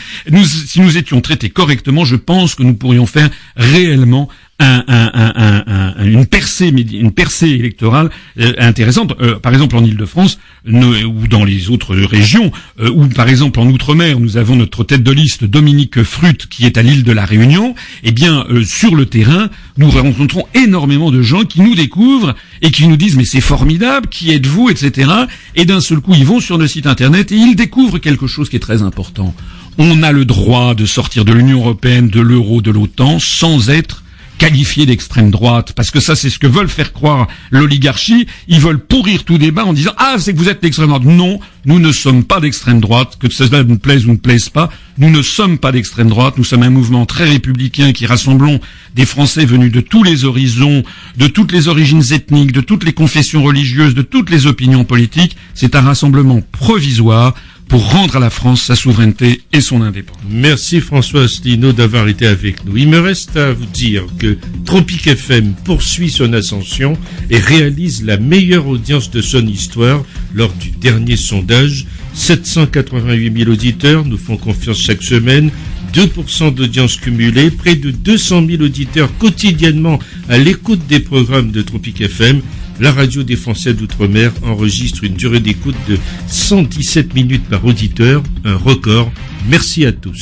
si 0.44 0.80
nous 0.80 0.98
étions 0.98 1.20
traités 1.20 1.50
correctement, 1.50 2.04
je 2.04 2.14
pense 2.14 2.54
que 2.54 2.62
nous 2.62 2.74
pourrions 2.74 3.06
faire 3.06 3.28
réellement 3.56 4.28
une 4.60 6.26
percée, 6.26 6.68
une 6.68 7.12
percée 7.12 7.48
électorale 7.48 8.10
euh, 8.38 8.52
intéressante. 8.58 9.14
Euh, 9.20 9.38
par 9.38 9.52
exemple, 9.52 9.76
en 9.76 9.84
Ile-de-France 9.84 10.38
ou 10.66 11.26
dans 11.28 11.44
les 11.44 11.70
autres 11.70 11.94
régions, 11.96 12.52
euh, 12.80 12.90
ou 12.90 13.06
par 13.06 13.28
exemple 13.28 13.60
en 13.60 13.66
Outre-mer, 13.66 14.20
nous 14.20 14.36
avons 14.36 14.56
notre 14.56 14.84
tête 14.84 15.02
de 15.02 15.12
liste 15.12 15.44
Dominique 15.44 16.02
Frut 16.02 16.46
qui 16.48 16.66
est 16.66 16.76
à 16.76 16.82
l'île 16.82 17.04
de 17.04 17.12
la 17.12 17.24
Réunion. 17.24 17.74
Eh 18.04 18.12
bien, 18.12 18.46
sur 18.64 18.94
le 18.94 19.06
terrain, 19.06 19.48
nous 19.76 19.90
rencontrons 19.90 20.44
énormément 20.54 21.10
de 21.10 21.22
gens 21.22 21.44
qui 21.44 21.62
nous 21.62 21.74
découvrent 21.74 22.34
et 22.62 22.70
qui 22.70 22.86
nous 22.86 22.96
disent 22.96 23.16
mais 23.16 23.24
c'est 23.24 23.40
formidable, 23.40 24.08
qui 24.08 24.32
êtes-vous, 24.32 24.70
etc. 24.70 25.10
Et 25.56 25.64
d'un 25.64 25.80
seul 25.80 26.00
coup, 26.00 26.14
ils 26.14 26.26
vont 26.26 26.40
sur 26.40 26.58
le 26.58 26.66
site 26.66 26.86
internet 26.86 27.32
et 27.32 27.36
ils 27.36 27.56
découvrent 27.56 27.98
quelque 27.98 28.26
chose 28.26 28.48
qui 28.48 28.56
est 28.56 28.60
très 28.60 28.82
important. 28.82 29.34
On 29.78 30.02
a 30.02 30.12
le 30.12 30.24
droit 30.24 30.74
de 30.74 30.84
sortir 30.84 31.24
de 31.24 31.32
l'Union 31.32 31.60
européenne, 31.60 32.08
de 32.08 32.20
l'euro, 32.20 32.60
de 32.60 32.70
l'OTAN 32.70 33.18
sans 33.18 33.70
être 33.70 34.02
qualifié 34.40 34.86
d'extrême 34.86 35.30
droite, 35.30 35.74
parce 35.76 35.90
que 35.90 36.00
ça 36.00 36.16
c'est 36.16 36.30
ce 36.30 36.38
que 36.38 36.46
veulent 36.46 36.70
faire 36.70 36.94
croire 36.94 37.28
l'oligarchie, 37.50 38.26
ils 38.48 38.58
veulent 38.58 38.80
pourrir 38.80 39.24
tout 39.24 39.36
débat 39.36 39.66
en 39.66 39.74
disant 39.74 39.92
ah 39.98 40.16
c'est 40.18 40.32
que 40.32 40.38
vous 40.38 40.48
êtes 40.48 40.62
d'extrême 40.62 40.88
droite. 40.88 41.04
Non, 41.04 41.38
nous 41.66 41.78
ne 41.78 41.92
sommes 41.92 42.24
pas 42.24 42.40
d'extrême 42.40 42.80
droite, 42.80 43.18
que 43.20 43.30
cela 43.30 43.62
nous 43.62 43.76
plaise 43.76 44.06
ou 44.06 44.12
ne 44.12 44.16
plaise 44.16 44.48
pas, 44.48 44.70
nous 44.96 45.10
ne 45.10 45.20
sommes 45.20 45.58
pas 45.58 45.72
d'extrême 45.72 46.08
droite, 46.08 46.38
nous 46.38 46.44
sommes 46.44 46.62
un 46.62 46.70
mouvement 46.70 47.04
très 47.04 47.28
républicain 47.28 47.92
qui 47.92 48.06
rassemblons 48.06 48.60
des 48.94 49.04
Français 49.04 49.44
venus 49.44 49.72
de 49.72 49.82
tous 49.82 50.02
les 50.02 50.24
horizons, 50.24 50.84
de 51.18 51.26
toutes 51.26 51.52
les 51.52 51.68
origines 51.68 52.02
ethniques, 52.10 52.52
de 52.52 52.62
toutes 52.62 52.84
les 52.84 52.94
confessions 52.94 53.42
religieuses, 53.42 53.94
de 53.94 54.02
toutes 54.02 54.30
les 54.30 54.46
opinions 54.46 54.84
politiques. 54.84 55.36
C'est 55.52 55.74
un 55.74 55.82
rassemblement 55.82 56.40
provisoire 56.50 57.34
pour 57.70 57.88
rendre 57.92 58.16
à 58.16 58.18
la 58.18 58.30
France 58.30 58.64
sa 58.64 58.74
souveraineté 58.74 59.42
et 59.52 59.60
son 59.60 59.80
indépendance. 59.80 60.24
Merci 60.28 60.80
François 60.80 61.22
Asselineau 61.22 61.72
d'avoir 61.72 62.08
été 62.08 62.26
avec 62.26 62.64
nous. 62.64 62.76
Il 62.76 62.88
me 62.88 62.98
reste 62.98 63.36
à 63.36 63.52
vous 63.52 63.64
dire 63.64 64.06
que 64.18 64.36
Tropique 64.64 65.06
FM 65.06 65.54
poursuit 65.64 66.10
son 66.10 66.32
ascension 66.32 66.98
et 67.30 67.38
réalise 67.38 68.04
la 68.04 68.16
meilleure 68.16 68.66
audience 68.66 69.12
de 69.12 69.20
son 69.20 69.46
histoire 69.46 70.04
lors 70.34 70.52
du 70.54 70.70
dernier 70.72 71.16
sondage. 71.16 71.86
788 72.14 73.38
000 73.38 73.50
auditeurs 73.52 74.04
nous 74.04 74.18
font 74.18 74.36
confiance 74.36 74.80
chaque 74.80 75.04
semaine. 75.04 75.52
2% 75.94 76.52
d'audience 76.52 76.96
cumulée, 76.96 77.52
près 77.52 77.76
de 77.76 77.92
200 77.92 78.46
000 78.48 78.62
auditeurs 78.62 79.16
quotidiennement 79.18 80.00
à 80.28 80.38
l'écoute 80.38 80.86
des 80.88 81.00
programmes 81.00 81.52
de 81.52 81.62
Tropique 81.62 82.00
FM 82.00 82.42
la 82.80 82.92
radio 82.92 83.22
des 83.22 83.36
Français 83.36 83.74
d'Outre-mer 83.74 84.32
enregistre 84.42 85.04
une 85.04 85.14
durée 85.14 85.40
d'écoute 85.40 85.76
de 85.88 85.98
117 86.28 87.14
minutes 87.14 87.46
par 87.48 87.64
auditeur, 87.64 88.22
un 88.44 88.56
record. 88.56 89.12
Merci 89.48 89.84
à 89.84 89.92
tous. 89.92 90.18